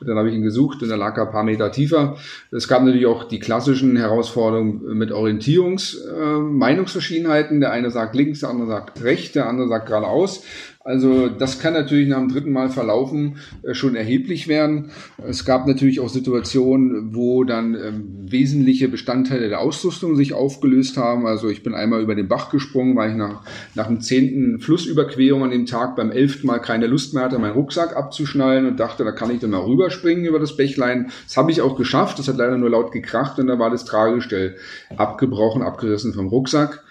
und 0.00 0.08
dann 0.08 0.16
habe 0.16 0.30
ich 0.30 0.34
ihn 0.34 0.42
gesucht 0.42 0.82
und 0.82 0.88
er 0.88 0.96
lag 0.96 1.18
ein 1.18 1.30
paar 1.30 1.44
Meter 1.44 1.70
tiefer. 1.70 2.16
Es 2.50 2.66
gab 2.66 2.82
natürlich 2.82 3.04
auch 3.04 3.24
die 3.24 3.40
klassischen 3.40 3.94
Herausforderungen 3.98 4.96
mit 4.96 5.12
Orientierungs-, 5.12 5.98
äh. 5.98 7.60
Der 7.60 7.72
eine 7.72 7.90
sagt 7.90 8.14
links, 8.14 8.40
der 8.40 8.48
andere 8.48 8.68
sagt 8.68 9.02
rechts, 9.04 9.32
der 9.32 9.48
andere 9.48 9.68
sagt 9.68 9.86
geradeaus. 9.88 10.42
Also 10.88 11.28
das 11.28 11.58
kann 11.58 11.74
natürlich 11.74 12.08
nach 12.08 12.16
dem 12.16 12.30
dritten 12.30 12.50
Mal 12.50 12.70
verlaufen 12.70 13.36
äh, 13.62 13.74
schon 13.74 13.94
erheblich 13.94 14.48
werden. 14.48 14.90
Es 15.22 15.44
gab 15.44 15.66
natürlich 15.66 16.00
auch 16.00 16.08
Situationen, 16.08 17.14
wo 17.14 17.44
dann 17.44 17.74
ähm, 17.74 18.04
wesentliche 18.22 18.88
Bestandteile 18.88 19.50
der 19.50 19.60
Ausrüstung 19.60 20.16
sich 20.16 20.32
aufgelöst 20.32 20.96
haben. 20.96 21.26
Also 21.26 21.50
ich 21.50 21.62
bin 21.62 21.74
einmal 21.74 22.00
über 22.00 22.14
den 22.14 22.26
Bach 22.26 22.50
gesprungen, 22.50 22.96
weil 22.96 23.10
ich 23.10 23.16
nach, 23.16 23.42
nach 23.74 23.88
dem 23.88 24.00
zehnten 24.00 24.60
Flussüberquerung 24.60 25.44
an 25.44 25.50
dem 25.50 25.66
Tag 25.66 25.94
beim 25.94 26.10
elften 26.10 26.46
Mal 26.46 26.58
keine 26.58 26.86
Lust 26.86 27.12
mehr 27.12 27.24
hatte, 27.24 27.38
meinen 27.38 27.52
Rucksack 27.52 27.94
abzuschnallen 27.94 28.64
und 28.64 28.80
dachte, 28.80 29.04
da 29.04 29.12
kann 29.12 29.30
ich 29.30 29.40
dann 29.40 29.50
mal 29.50 29.60
rüberspringen 29.60 30.24
über 30.24 30.38
das 30.38 30.56
Bächlein. 30.56 31.10
Das 31.26 31.36
habe 31.36 31.50
ich 31.50 31.60
auch 31.60 31.76
geschafft. 31.76 32.18
Das 32.18 32.28
hat 32.28 32.38
leider 32.38 32.56
nur 32.56 32.70
laut 32.70 32.92
gekracht 32.92 33.38
und 33.38 33.48
da 33.48 33.58
war 33.58 33.68
das 33.68 33.84
Tragestell 33.84 34.56
abgebrochen, 34.96 35.60
abgerissen 35.60 36.14
vom 36.14 36.28
Rucksack. 36.28 36.82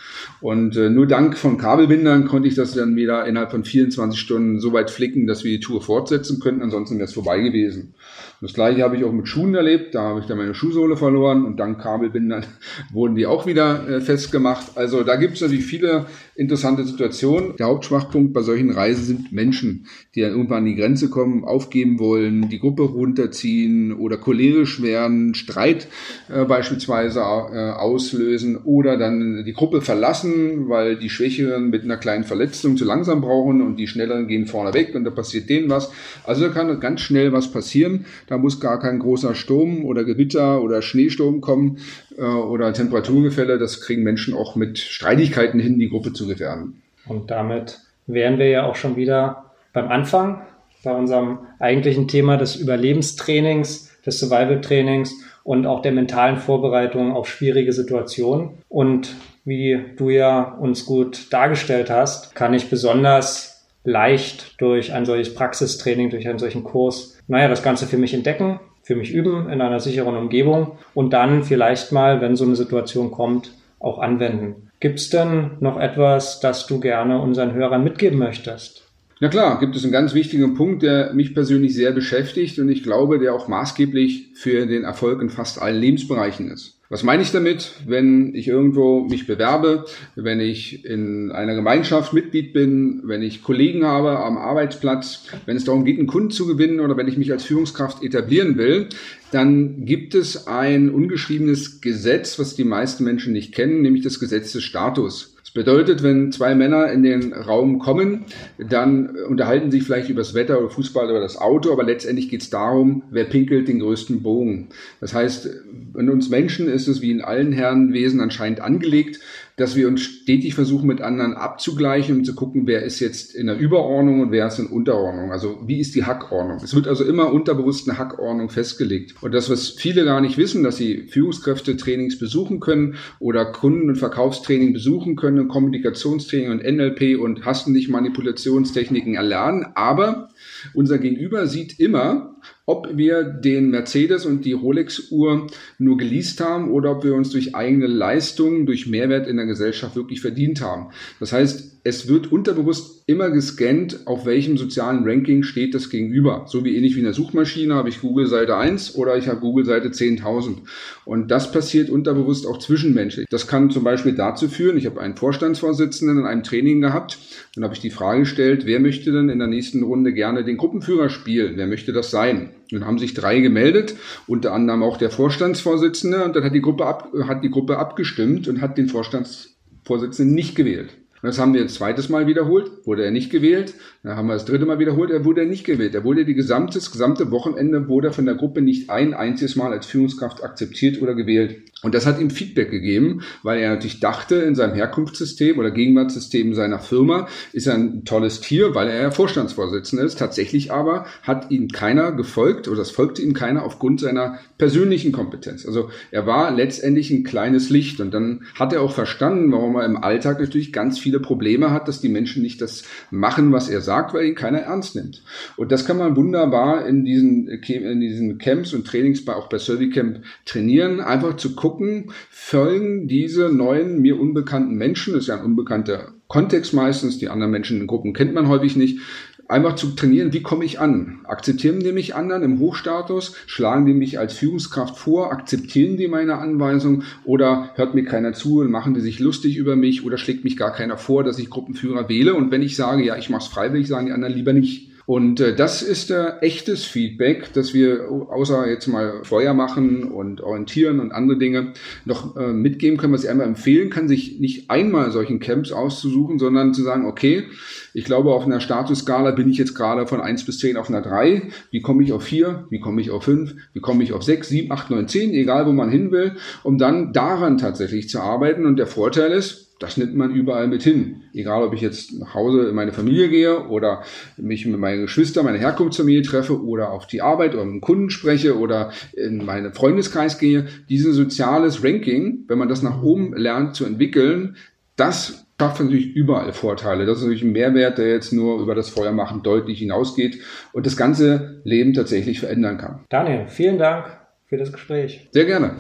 Und 0.42 0.76
äh, 0.76 0.90
nur 0.90 1.08
dank 1.08 1.38
von 1.38 1.58
Kabelbindern 1.58 2.26
konnte 2.26 2.48
ich 2.48 2.56
das 2.56 2.74
dann 2.74 2.96
wieder 2.96 3.26
innerhalb 3.26 3.52
von 3.52 3.64
24 3.64 4.20
Stunden 4.20 4.60
so 4.60 4.74
weit 4.74 4.92
flicken, 4.92 5.28
dass 5.28 5.44
wir 5.44 5.52
die 5.52 5.60
Tour 5.60 5.82
fortsetzen 5.82 6.40
könnten. 6.40 6.62
Ansonsten 6.62 6.96
wäre 6.96 7.06
es 7.06 7.14
vorbei 7.14 7.40
gewesen. 7.40 7.94
Das 8.40 8.54
gleiche 8.54 8.84
habe 8.84 8.96
ich 8.96 9.04
auch 9.04 9.12
mit 9.12 9.28
Schuhen 9.28 9.56
erlebt. 9.56 9.96
Da 9.96 10.02
habe 10.02 10.20
ich 10.20 10.28
dann 10.28 10.38
meine 10.38 10.54
Schuhsohle 10.54 10.96
verloren 10.96 11.44
und 11.44 11.58
dank 11.58 11.82
Kabelbindern 11.82 12.46
wurden 12.94 13.16
die 13.16 13.26
auch 13.26 13.48
wieder 13.48 13.90
äh, 13.90 14.02
festgemacht. 14.02 14.78
Also 14.78 15.04
da 15.04 15.16
gibt 15.16 15.36
es 15.36 15.42
natürlich 15.42 15.66
viele 15.66 16.06
interessante 16.36 16.84
Situationen. 16.84 17.56
Der 17.58 17.66
Hauptschwachpunkt 17.66 18.34
bei 18.34 18.44
solchen 18.44 18.70
Reisen 18.70 19.06
sind 19.06 19.32
Menschen, 19.32 19.88
die 20.14 20.22
dann 20.22 20.32
irgendwann 20.32 20.60
an 20.60 20.66
die 20.66 20.76
Grenze 20.76 21.10
kommen, 21.10 21.46
aufgeben 21.46 22.00
wollen, 22.00 22.50
die 22.50 22.60
Gruppe 22.60 22.84
runterziehen 22.84 23.92
oder 23.92 24.18
cholerisch 24.18 24.84
werden, 24.84 25.34
Streit 25.34 25.88
äh, 26.30 26.46
beispielsweise 26.46 27.22
äh, 27.22 27.24
auslösen 27.72 28.58
oder 28.58 28.98
dann 28.98 29.44
die 29.46 29.54
Gruppe 29.54 29.82
verlassen, 29.82 30.70
weil 30.70 30.98
die 30.98 31.10
Schwächeren 31.10 31.72
mit 31.72 31.84
einer 31.84 31.98
kleinen 31.98 32.24
Verletzung 32.24 32.78
zu 32.78 32.86
langsam 32.86 33.22
brauchen 33.22 33.64
und 33.64 33.78
die 33.78 33.88
Schnelleren 33.88 34.28
gehen 34.28 34.46
vorne 34.46 34.76
weg 34.76 34.94
und 34.94 35.06
da 35.06 35.10
passiert 35.10 35.50
denen 35.50 35.72
was. 35.72 35.92
Also 36.24 36.48
da 36.48 36.54
kann 36.54 36.80
ganz 36.80 37.02
schnell 37.02 37.34
was 37.34 37.52
passieren. 37.52 38.06
Da 38.28 38.38
muss 38.38 38.60
gar 38.60 38.80
kein 38.80 39.00
großer 39.00 39.36
Sturm 39.36 39.86
oder 39.86 40.04
Gewitter 40.04 40.62
oder 40.62 40.82
Schneesturm 40.82 41.42
kommen 41.42 41.80
äh, 42.18 42.22
oder 42.22 42.74
Temperaturgefälle. 42.74 43.58
Das 43.58 43.82
kriegen 43.82 44.04
Menschen 44.04 44.34
auch 44.34 44.56
mit 44.56 44.78
Streitigkeiten 44.78 45.60
hin, 45.60 45.80
die 45.80 45.90
Gruppe 45.90 46.14
zu 46.14 46.28
gefährden. 46.28 46.82
Und 47.08 47.32
damit 47.32 47.80
wären 48.06 48.38
wir 48.38 48.50
ja 48.50 48.66
auch 48.66 48.76
schon 48.76 48.96
wieder 48.96 49.46
beim 49.74 49.88
Anfang, 49.90 50.42
bei 50.84 50.94
unserem 50.94 51.40
eigentlichen 51.60 52.08
Thema 52.08 52.38
des 52.38 52.56
Überlebenstrainings, 52.56 53.90
des 54.06 54.20
Survival-Trainings 54.20 55.14
und 55.44 55.66
auch 55.66 55.82
der 55.82 55.92
mentalen 55.94 56.38
Vorbereitung 56.38 57.14
auf 57.14 57.30
schwierige 57.30 57.72
Situationen. 57.72 58.50
Und 58.68 59.16
wie 59.46 59.80
du 59.96 60.10
ja 60.10 60.56
uns 60.60 60.86
gut 60.86 61.32
dargestellt 61.32 61.90
hast, 61.90 62.36
kann 62.36 62.54
ich 62.54 62.70
besonders 62.70 63.66
leicht 63.86 64.60
durch 64.60 64.92
ein 64.92 65.06
solches 65.06 65.34
Praxistraining, 65.34 66.10
durch 66.10 66.28
einen 66.28 66.40
solchen 66.40 66.66
Kurs 66.66 67.17
naja, 67.28 67.48
das 67.48 67.64
Ganze 67.64 67.88
für 67.88 67.98
mich 67.98 68.14
entdecken, 68.14 68.60
für 68.84 68.96
mich 68.96 69.12
üben 69.12 69.50
in 69.50 69.62
einer 69.62 69.80
sicheren 69.80 70.16
Umgebung 70.16 70.78
und 70.94 71.12
dann 71.12 71.44
vielleicht 71.44 71.92
mal, 71.92 72.22
wenn 72.22 72.36
so 72.36 72.46
eine 72.46 72.56
Situation 72.56 73.12
kommt, 73.12 73.52
auch 73.80 74.00
anwenden. 74.00 74.70
Gibt 74.80 75.00
es 75.00 75.10
denn 75.10 75.52
noch 75.60 75.80
etwas, 75.80 76.40
das 76.40 76.68
du 76.68 76.80
gerne 76.80 77.20
unseren 77.20 77.54
Hörern 77.54 77.84
mitgeben 77.84 78.20
möchtest? 78.20 78.84
Na 79.20 79.30
klar, 79.30 79.60
gibt 79.60 79.76
es 79.76 79.84
einen 79.84 79.92
ganz 79.92 80.14
wichtigen 80.14 80.54
Punkt, 80.54 80.84
der 80.84 81.14
mich 81.14 81.34
persönlich 81.34 81.74
sehr 81.74 81.92
beschäftigt 81.92 82.60
und 82.60 82.70
ich 82.70 82.84
glaube, 82.84 83.18
der 83.18 83.34
auch 83.34 83.48
maßgeblich 83.48 84.28
für 84.36 84.68
den 84.68 84.84
Erfolg 84.84 85.22
in 85.22 85.30
fast 85.30 85.60
allen 85.60 85.82
Lebensbereichen 85.82 86.52
ist. 86.52 86.77
Was 86.90 87.04
meine 87.04 87.22
ich 87.22 87.32
damit? 87.32 87.74
Wenn 87.86 88.34
ich 88.34 88.48
irgendwo 88.48 89.02
mich 89.02 89.28
bewerbe, 89.28 89.86
wenn 90.16 90.40
ich 90.40 90.86
in 90.86 91.34
einer 91.34 91.54
Gemeinschaft 91.54 92.14
Mitglied 92.14 92.54
bin, 92.54 93.02
wenn 93.04 93.22
ich 93.22 93.44
Kollegen 93.44 93.86
habe 93.86 94.20
am 94.20 94.38
Arbeitsplatz, 94.38 95.26
wenn 95.46 95.58
es 95.58 95.66
darum 95.66 95.84
geht, 95.84 95.98
einen 95.98 96.08
Kunden 96.08 96.32
zu 96.32 96.48
gewinnen 96.48 96.80
oder 96.80 96.96
wenn 96.96 97.10
ich 97.10 97.18
mich 97.18 97.34
als 97.34 97.44
Führungskraft 97.44 98.04
etablieren 98.04 98.58
will, 98.58 98.88
dann 99.32 99.84
gibt 99.84 100.16
es 100.16 100.48
ein 100.48 100.90
ungeschriebenes 100.90 101.82
Gesetz, 101.82 102.40
was 102.40 102.56
die 102.56 102.64
meisten 102.64 103.04
Menschen 103.04 103.34
nicht 103.34 103.54
kennen, 103.54 103.82
nämlich 103.82 104.04
das 104.04 104.20
Gesetz 104.20 104.54
des 104.54 104.64
Status. 104.64 105.37
Das 105.48 105.54
bedeutet, 105.54 106.04
wenn 106.04 106.34
zwei 106.34 106.56
Männer 106.56 106.92
in 106.92 107.04
den 107.04 107.32
Raum 107.32 107.80
kommen, 107.80 108.26
dann 108.58 109.16
unterhalten 109.16 109.72
sich 109.72 109.84
vielleicht 109.84 110.10
über 110.10 110.20
das 110.20 110.34
Wetter 110.34 110.60
oder 110.60 110.70
Fußball 110.70 111.10
oder 111.10 111.22
das 111.22 111.38
Auto, 111.38 111.72
aber 111.72 111.84
letztendlich 111.84 112.28
geht 112.28 112.42
es 112.42 112.50
darum, 112.50 113.04
wer 113.12 113.24
pinkelt 113.24 113.70
den 113.70 113.80
größten 113.80 114.24
Bogen. 114.24 114.68
Das 115.00 115.14
heißt, 115.14 115.50
in 115.98 116.10
uns 116.10 116.30
Menschen 116.30 116.68
ist 116.68 116.90
es 116.90 117.02
wie 117.02 117.12
in 117.12 117.22
allen 117.22 117.54
Herrenwesen 117.54 118.20
anscheinend 118.20 118.60
angelegt, 118.60 119.22
dass 119.58 119.76
wir 119.76 119.88
uns 119.88 120.02
stetig 120.02 120.54
versuchen, 120.54 120.86
mit 120.86 121.02
anderen 121.02 121.34
abzugleichen 121.34 122.20
und 122.20 122.26
zu 122.26 122.36
gucken, 122.36 122.68
wer 122.68 122.84
ist 122.84 123.00
jetzt 123.00 123.34
in 123.34 123.48
der 123.48 123.58
Überordnung 123.58 124.22
und 124.22 124.32
wer 124.32 124.46
ist 124.46 124.60
in 124.60 124.68
Unterordnung. 124.68 125.32
Also 125.32 125.64
wie 125.66 125.80
ist 125.80 125.96
die 125.96 126.06
Hackordnung? 126.06 126.60
Es 126.64 126.76
wird 126.76 126.88
also 126.88 127.04
immer 127.04 127.34
unterbewusst 127.34 127.90
eine 127.90 127.98
Hackordnung 127.98 128.50
festgelegt. 128.50 129.16
Und 129.20 129.34
das, 129.34 129.50
was 129.50 129.72
viele 129.72 130.06
gar 130.06 130.22
nicht 130.22 130.38
wissen, 130.38 130.62
dass 130.62 130.78
sie 130.78 131.08
Führungskräfte-Trainings 131.08 132.20
besuchen 132.20 132.60
können 132.60 132.98
oder 133.20 133.46
Kunden- 133.46 133.90
und 133.90 133.96
Verkaufstraining 133.96 134.74
besuchen 134.74 135.16
können, 135.16 135.48
Kommunikationstraining 135.48 136.52
und 136.52 136.64
NLP 136.64 137.20
und 137.20 137.44
hasten 137.44 137.72
nicht 137.72 137.90
Manipulationstechniken 137.90 139.16
erlernen. 139.16 139.66
Aber 139.74 140.30
unser 140.76 141.00
Gegenüber 141.00 141.48
sieht 141.48 141.80
immer, 141.80 142.36
ob 142.68 142.98
wir 142.98 143.24
den 143.24 143.70
Mercedes 143.70 144.26
und 144.26 144.44
die 144.44 144.52
Rolex-Uhr 144.52 145.48
nur 145.80 145.98
geleast 145.98 146.42
haben 146.42 146.70
oder 146.70 146.92
ob 146.92 147.04
wir 147.06 147.16
uns 147.16 147.30
durch 147.30 147.56
eigene 147.56 147.88
Leistungen, 147.88 148.66
durch 148.66 148.88
Mehrwert 148.88 149.26
in 149.26 149.38
der 149.38 149.46
Gesellschaft 149.46 149.96
wirklich 149.96 150.20
verdient 150.20 150.62
haben. 150.62 150.90
Das 151.22 151.32
heißt, 151.32 151.77
es 151.84 152.08
wird 152.08 152.32
unterbewusst 152.32 153.04
immer 153.08 153.30
gescannt, 153.30 154.06
auf 154.06 154.26
welchem 154.26 154.58
sozialen 154.58 155.04
Ranking 155.06 155.44
steht 155.44 155.74
das 155.74 155.90
gegenüber. 155.90 156.46
So 156.48 156.66
wie 156.66 156.76
ähnlich 156.76 156.96
wie 156.96 157.00
in 157.00 157.06
der 157.06 157.14
Suchmaschine 157.14 157.76
habe 157.76 157.90
ich 157.90 158.02
Google 158.02 158.28
Seite 158.28 158.58
1 158.58 158.96
oder 158.96 159.18
ich 159.18 159.28
habe 159.28 159.40
Google 159.40 159.66
Seite 159.66 159.90
10.000. 159.90 160.58
Und 161.06 161.32
das 161.32 161.52
passiert 161.52 161.90
unterbewusst 161.90 162.46
auch 162.46 162.60
zwischenmenschlich. 162.60 163.28
Das 163.30 163.48
kann 163.48 163.70
zum 163.70 163.84
Beispiel 163.84 164.14
dazu 164.14 164.50
führen, 164.50 164.78
ich 164.78 164.86
habe 164.86 165.00
einen 165.00 165.16
Vorstandsvorsitzenden 165.16 166.20
in 166.20 166.26
einem 166.26 166.44
Training 166.44 166.82
gehabt, 166.82 167.18
dann 167.56 167.64
habe 167.64 167.74
ich 167.74 167.80
die 167.80 167.90
Frage 167.90 168.20
gestellt, 168.22 168.66
wer 168.66 168.80
möchte 168.80 169.12
denn 169.12 169.30
in 169.30 169.40
der 169.40 169.48
nächsten 169.48 169.84
Runde 169.84 170.14
gerne 170.14 170.44
den 170.44 170.58
Gruppenführer 170.58 171.10
spielen? 171.10 171.54
Wer 171.56 171.68
möchte 171.68 171.94
das 171.94 172.12
sein? 172.12 172.52
Dann 172.72 172.86
haben 172.86 173.00
sich 173.00 173.14
drei 173.14 173.40
gemeldet, 173.40 173.96
unter 174.28 174.54
anderem 174.54 174.84
auch 174.84 174.98
der 174.98 175.10
Vorstandsvorsitzende, 175.10 176.24
und 176.24 176.36
dann 176.36 176.44
hat 176.44 176.54
die 176.54 176.62
Gruppe, 176.62 176.86
ab, 176.86 177.14
hat 177.28 177.44
die 177.44 177.50
Gruppe 177.50 177.78
abgestimmt 177.78 178.48
und 178.48 178.62
hat 178.62 178.78
den 178.78 178.90
Vorstands 178.90 179.58
Vorsitzenden 179.88 180.36
nicht 180.36 180.56
gewählt. 180.56 180.98
Das 181.22 181.40
haben 181.40 181.54
wir 181.54 181.62
ein 181.62 181.70
zweites 181.70 182.10
Mal 182.10 182.28
wiederholt, 182.28 182.86
wurde 182.86 183.04
er 183.04 183.12
nicht 183.12 183.32
gewählt. 183.32 183.74
Dann 184.04 184.16
haben 184.16 184.28
wir 184.28 184.34
das 184.34 184.46
dritte 184.46 184.66
Mal 184.66 184.80
wiederholt, 184.80 185.10
er 185.10 185.26
wurde 185.26 185.46
nicht 185.46 185.66
gewählt. 185.66 185.96
Er 185.96 186.04
wurde 186.04 186.26
die 186.26 186.36
gesamte, 186.36 186.76
das 186.76 186.92
gesamte 186.92 187.32
Wochenende 187.32 187.88
wurde 187.88 188.12
von 188.12 188.26
der 188.26 188.36
Gruppe 188.36 188.62
nicht 188.62 188.90
ein 188.90 189.14
einziges 189.14 189.56
Mal 189.56 189.72
als 189.72 189.88
Führungskraft 189.88 190.44
akzeptiert 190.44 191.02
oder 191.02 191.16
gewählt. 191.16 191.64
Und 191.84 191.94
das 191.94 192.08
hat 192.08 192.20
ihm 192.20 192.32
Feedback 192.32 192.72
gegeben, 192.72 193.22
weil 193.44 193.60
er 193.60 193.70
natürlich 193.70 194.00
dachte, 194.00 194.36
in 194.38 194.56
seinem 194.56 194.74
Herkunftssystem 194.74 195.60
oder 195.60 195.70
Gegenwartssystem 195.70 196.56
seiner 196.56 196.80
Firma 196.80 197.28
ist 197.54 197.68
er 197.68 197.76
ein 197.76 198.04
tolles 198.04 198.42
Tier, 198.42 198.74
weil 198.74 198.88
er 198.88 199.12
Vorstandsvorsitzender 199.12 200.04
ist. 200.04 200.18
Tatsächlich 200.18 200.72
aber 200.72 201.06
hat 201.22 201.52
ihm 201.52 201.68
keiner 201.68 202.12
gefolgt 202.12 202.68
oder 202.68 202.82
es 202.82 202.90
folgte 202.90 203.22
ihm 203.22 203.34
keiner 203.34 203.64
aufgrund 203.64 204.00
seiner 204.00 204.40
persönlichen 204.58 205.12
Kompetenz. 205.12 205.68
Also 205.68 205.92
er 206.10 206.26
war 206.26 206.52
letztendlich 206.52 207.12
ein 207.12 207.24
kleines 207.24 207.70
Licht 207.70 208.02
und 208.02 208.12
dann 208.12 208.42
hat 208.56 208.74
er 208.74 208.82
auch 208.82 208.94
verstanden, 208.94 209.52
warum 209.52 209.76
er 209.76 209.86
im 209.86 209.98
Alltag 209.98 210.40
natürlich 210.40 210.74
ganz 210.74 210.98
viele 210.98 211.20
Probleme 211.20 211.70
hat, 211.70 211.88
dass 211.88 212.02
die 212.02 212.10
Menschen 212.10 212.42
nicht 212.42 212.60
das 212.60 212.86
machen, 213.12 213.52
was 213.52 213.70
er 213.70 213.82
sagt, 213.82 214.16
weil 214.16 214.26
ihn 214.26 214.36
keiner 214.36 214.60
ernst 214.60 214.96
nimmt. 214.96 215.22
Und 215.58 215.72
das 215.72 215.86
kann 215.86 216.00
man 216.00 216.16
wunderbar 216.16 216.88
in 216.88 217.06
diesen, 217.06 217.48
in 217.48 218.00
diesen 218.00 218.40
Camps 218.40 218.74
und 218.74 218.88
Trainings, 218.88 219.28
auch 219.28 219.50
bei 219.50 219.60
Servicamp 219.60 220.24
trainieren, 220.46 221.02
einfach 221.02 221.36
zu 221.36 221.54
gucken, 221.56 221.68
gucken, 221.78 222.12
folgen 222.30 223.08
diese 223.08 223.50
neuen, 223.50 224.02
mir 224.02 224.20
unbekannten 224.20 224.76
Menschen, 224.76 225.14
das 225.14 225.24
ist 225.24 225.28
ja 225.28 225.36
ein 225.36 225.46
unbekannter 225.46 226.14
Kontext 226.28 226.74
meistens, 226.74 227.20
die 227.20 227.30
anderen 227.30 227.52
Menschen 227.52 227.80
in 227.80 227.88
Gruppen 227.88 228.14
kennt 228.14 228.34
man 228.34 228.48
häufig 228.48 228.76
nicht, 228.76 229.00
einfach 229.48 229.76
zu 229.76 229.96
trainieren, 229.96 230.34
wie 230.34 230.42
komme 230.42 230.66
ich 230.66 230.80
an? 230.80 231.20
Akzeptieren 231.24 231.80
die 231.80 231.94
mich 231.94 232.16
anderen 232.16 232.44
im 232.44 232.60
Hochstatus? 232.60 233.34
Schlagen 233.46 233.86
die 233.86 233.94
mich 233.94 234.20
als 234.20 234.34
Führungskraft 234.34 234.98
vor? 234.98 235.32
Akzeptieren 235.32 235.96
die 235.96 236.10
meine 236.10 236.38
Anweisung? 236.38 237.04
Oder 237.24 237.70
hört 237.76 237.96
mir 237.96 238.04
keiner 238.04 238.34
zu 238.34 238.60
und 238.60 238.72
machen 238.72 238.94
die 238.94 239.00
sich 239.00 239.20
lustig 239.20 239.56
über 239.56 239.78
mich? 239.78 240.04
Oder 240.04 240.18
schlägt 240.18 240.44
mich 240.44 240.58
gar 240.58 240.74
keiner 240.74 240.98
vor, 240.98 241.24
dass 241.24 241.40
ich 241.40 241.50
Gruppenführer 241.50 242.10
wähle? 242.10 242.34
Und 242.34 242.52
wenn 242.52 242.62
ich 242.62 242.76
sage, 242.76 243.06
ja, 243.06 243.16
ich 243.16 243.30
mache 243.30 243.44
es 243.44 243.48
freiwillig, 243.48 243.88
sagen 243.88 244.08
die 244.08 244.12
anderen 244.12 244.34
lieber 244.34 244.52
nicht. 244.52 244.97
Und 245.08 245.40
äh, 245.40 245.56
das 245.56 245.84
ist 245.84 246.12
äh, 246.12 246.38
echtes 246.42 246.84
Feedback, 246.84 247.54
dass 247.54 247.74
wir 247.74 248.12
außer 248.12 248.68
jetzt 248.68 248.88
mal 248.88 249.24
Feuer 249.24 249.54
machen 249.54 250.04
und 250.04 250.42
orientieren 250.42 251.00
und 251.00 251.14
andere 251.14 251.38
Dinge 251.38 251.72
noch 252.04 252.36
äh, 252.36 252.52
mitgeben 252.52 252.98
können, 252.98 253.14
was 253.14 253.24
ich 253.24 253.30
einmal 253.30 253.48
empfehlen 253.48 253.90
kann, 253.90 254.10
sich 254.10 254.42
nicht 254.42 254.70
einmal 254.70 255.12
solchen 255.12 255.40
Camps 255.40 255.72
auszusuchen, 255.72 256.40
sondern 256.40 256.74
zu 256.74 256.84
sagen, 256.84 257.06
okay, 257.06 257.46
ich 257.94 258.04
glaube, 258.04 258.34
auf 258.34 258.46
einer 258.46 258.60
Statusskala 258.60 259.32
bin 259.32 259.50
ich 259.50 259.58
jetzt 259.58 259.76
gerade 259.76 260.08
von 260.08 260.20
eins 260.20 260.44
bis 260.44 260.60
zehn 260.60 260.76
auf 260.76 260.90
einer 260.90 261.02
drei. 261.02 261.44
Wie 261.72 261.80
komme 261.80 262.04
ich 262.04 262.12
auf 262.12 262.24
vier? 262.24 262.66
Wie 262.70 262.82
komme 262.82 263.00
ich 263.00 263.10
auf 263.10 263.24
fünf? 263.24 263.56
Wie 263.72 263.80
komme 263.80 264.04
ich 264.04 264.12
auf 264.12 264.24
sechs, 264.24 264.50
sieben, 264.50 264.74
acht, 264.74 264.90
neun, 264.90 265.08
zehn? 265.08 265.34
Egal, 265.34 265.68
wo 265.68 265.72
man 265.72 265.90
hin 265.90 266.12
will, 266.12 266.34
um 266.64 266.78
dann 266.78 267.14
daran 267.14 267.58
tatsächlich 267.58 268.10
zu 268.10 268.20
arbeiten. 268.20 268.66
Und 268.66 268.76
der 268.76 268.88
Vorteil 268.88 269.32
ist, 269.32 269.67
das 269.80 269.98
nimmt 269.98 270.16
man 270.16 270.34
überall 270.34 270.68
mit 270.68 270.84
hin. 270.84 271.24
Egal, 271.34 271.64
ob 271.64 271.74
ich 271.74 271.82
jetzt 271.82 272.18
nach 272.20 272.34
Hause 272.34 272.70
in 272.70 272.76
meine 272.76 272.94
Familie 272.94 273.30
gehe 273.30 273.68
oder 273.68 274.04
mich 274.38 274.66
mit 274.66 274.80
meinen 274.80 275.04
Geschwistern, 275.04 275.46
meiner 275.46 275.60
Herkunftsfamilie 275.60 276.24
treffe 276.24 276.62
oder 276.64 276.92
auf 276.92 277.08
die 277.08 277.22
Arbeit 277.22 277.54
oder 277.54 277.64
mit 277.66 277.74
einem 277.74 277.82
Kunden 277.82 278.10
spreche 278.10 278.58
oder 278.58 278.92
in 279.14 279.46
meinen 279.46 279.74
Freundeskreis 279.74 280.40
gehe. 280.40 280.66
Dieses 280.90 281.16
soziales 281.16 281.84
Ranking, 281.84 282.46
wenn 282.48 282.58
man 282.58 282.70
das 282.70 282.82
nach 282.82 283.02
oben 283.02 283.34
lernt 283.36 283.76
zu 283.76 283.86
entwickeln, 283.86 284.56
das 284.96 285.46
schafft 285.60 285.82
natürlich 285.82 286.16
überall 286.16 286.54
Vorteile. 286.54 287.06
Das 287.06 287.18
ist 287.18 287.24
natürlich 287.24 287.44
ein 287.44 287.52
Mehrwert, 287.52 287.98
der 287.98 288.10
jetzt 288.10 288.34
nur 288.34 288.62
über 288.62 288.76
das 288.76 288.90
Feuermachen 288.90 289.44
deutlich 289.44 289.80
hinausgeht 289.80 290.40
und 290.74 290.86
das 290.86 290.98
ganze 290.98 291.62
Leben 291.64 291.94
tatsächlich 291.94 292.40
verändern 292.40 292.78
kann. 292.78 293.06
Daniel, 293.10 293.48
vielen 293.48 293.78
Dank 293.78 294.06
für 294.46 294.58
das 294.58 294.72
Gespräch. 294.72 295.28
Sehr 295.32 295.46
gerne. 295.46 295.76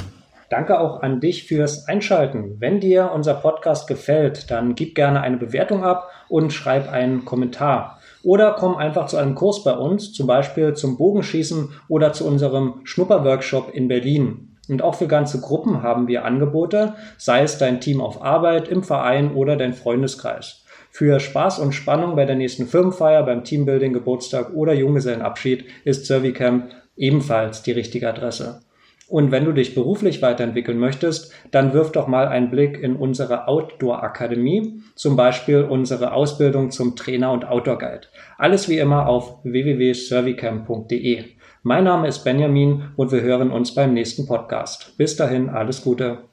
Danke 0.49 0.79
auch 0.79 1.01
an 1.01 1.19
dich 1.19 1.43
fürs 1.43 1.87
Einschalten. 1.87 2.55
Wenn 2.59 2.79
dir 2.79 3.11
unser 3.13 3.33
Podcast 3.33 3.87
gefällt, 3.87 4.49
dann 4.49 4.75
gib 4.75 4.95
gerne 4.95 5.21
eine 5.21 5.35
Bewertung 5.35 5.83
ab 5.83 6.09
und 6.29 6.53
schreib 6.53 6.89
einen 6.89 7.25
Kommentar. 7.25 7.99
Oder 8.23 8.55
komm 8.57 8.75
einfach 8.77 9.07
zu 9.07 9.17
einem 9.17 9.35
Kurs 9.35 9.63
bei 9.63 9.73
uns, 9.73 10.13
zum 10.13 10.25
Beispiel 10.25 10.73
zum 10.73 10.97
Bogenschießen 10.97 11.69
oder 11.89 12.13
zu 12.13 12.25
unserem 12.25 12.81
Schnupperworkshop 12.85 13.73
in 13.73 13.89
Berlin. 13.89 14.55
Und 14.69 14.81
auch 14.81 14.95
für 14.95 15.07
ganze 15.07 15.41
Gruppen 15.41 15.83
haben 15.83 16.07
wir 16.07 16.25
Angebote, 16.25 16.95
sei 17.17 17.43
es 17.43 17.57
dein 17.57 17.81
Team 17.81 18.01
auf 18.01 18.21
Arbeit, 18.21 18.69
im 18.69 18.83
Verein 18.83 19.33
oder 19.33 19.55
dein 19.55 19.73
Freundeskreis. 19.73 20.63
Für 20.91 21.19
Spaß 21.19 21.59
und 21.59 21.73
Spannung 21.73 22.15
bei 22.15 22.25
der 22.25 22.35
nächsten 22.35 22.67
Firmenfeier, 22.67 23.23
beim 23.23 23.43
Teambuilding, 23.43 23.93
Geburtstag 23.93 24.53
oder 24.53 24.73
Junggesellenabschied 24.73 25.65
ist 25.83 26.05
Servicamp 26.05 26.71
ebenfalls 26.95 27.63
die 27.63 27.73
richtige 27.73 28.09
Adresse. 28.09 28.61
Und 29.09 29.31
wenn 29.31 29.45
du 29.45 29.53
dich 29.53 29.73
beruflich 29.73 30.21
weiterentwickeln 30.21 30.77
möchtest, 30.77 31.33
dann 31.51 31.73
wirf 31.73 31.93
doch 31.93 32.07
mal 32.07 32.27
einen 32.27 32.49
Blick 32.49 32.77
in 32.77 32.97
unsere 32.97 33.47
Outdoor-Akademie, 33.47 34.81
zum 34.95 35.15
Beispiel 35.15 35.63
unsere 35.63 36.11
Ausbildung 36.11 36.71
zum 36.71 36.95
Trainer 36.97 37.31
und 37.31 37.47
Outdoor 37.47 37.77
Guide. 37.77 38.07
Alles 38.37 38.67
wie 38.67 38.79
immer 38.79 39.07
auf 39.07 39.39
www.servicamp.de. 39.43 41.23
Mein 41.63 41.85
Name 41.85 42.07
ist 42.07 42.23
Benjamin 42.23 42.83
und 42.97 43.11
wir 43.11 43.21
hören 43.21 43.51
uns 43.51 43.73
beim 43.73 43.93
nächsten 43.93 44.27
Podcast. 44.27 44.97
Bis 44.97 45.15
dahin, 45.15 45.49
alles 45.49 45.83
Gute. 45.83 46.26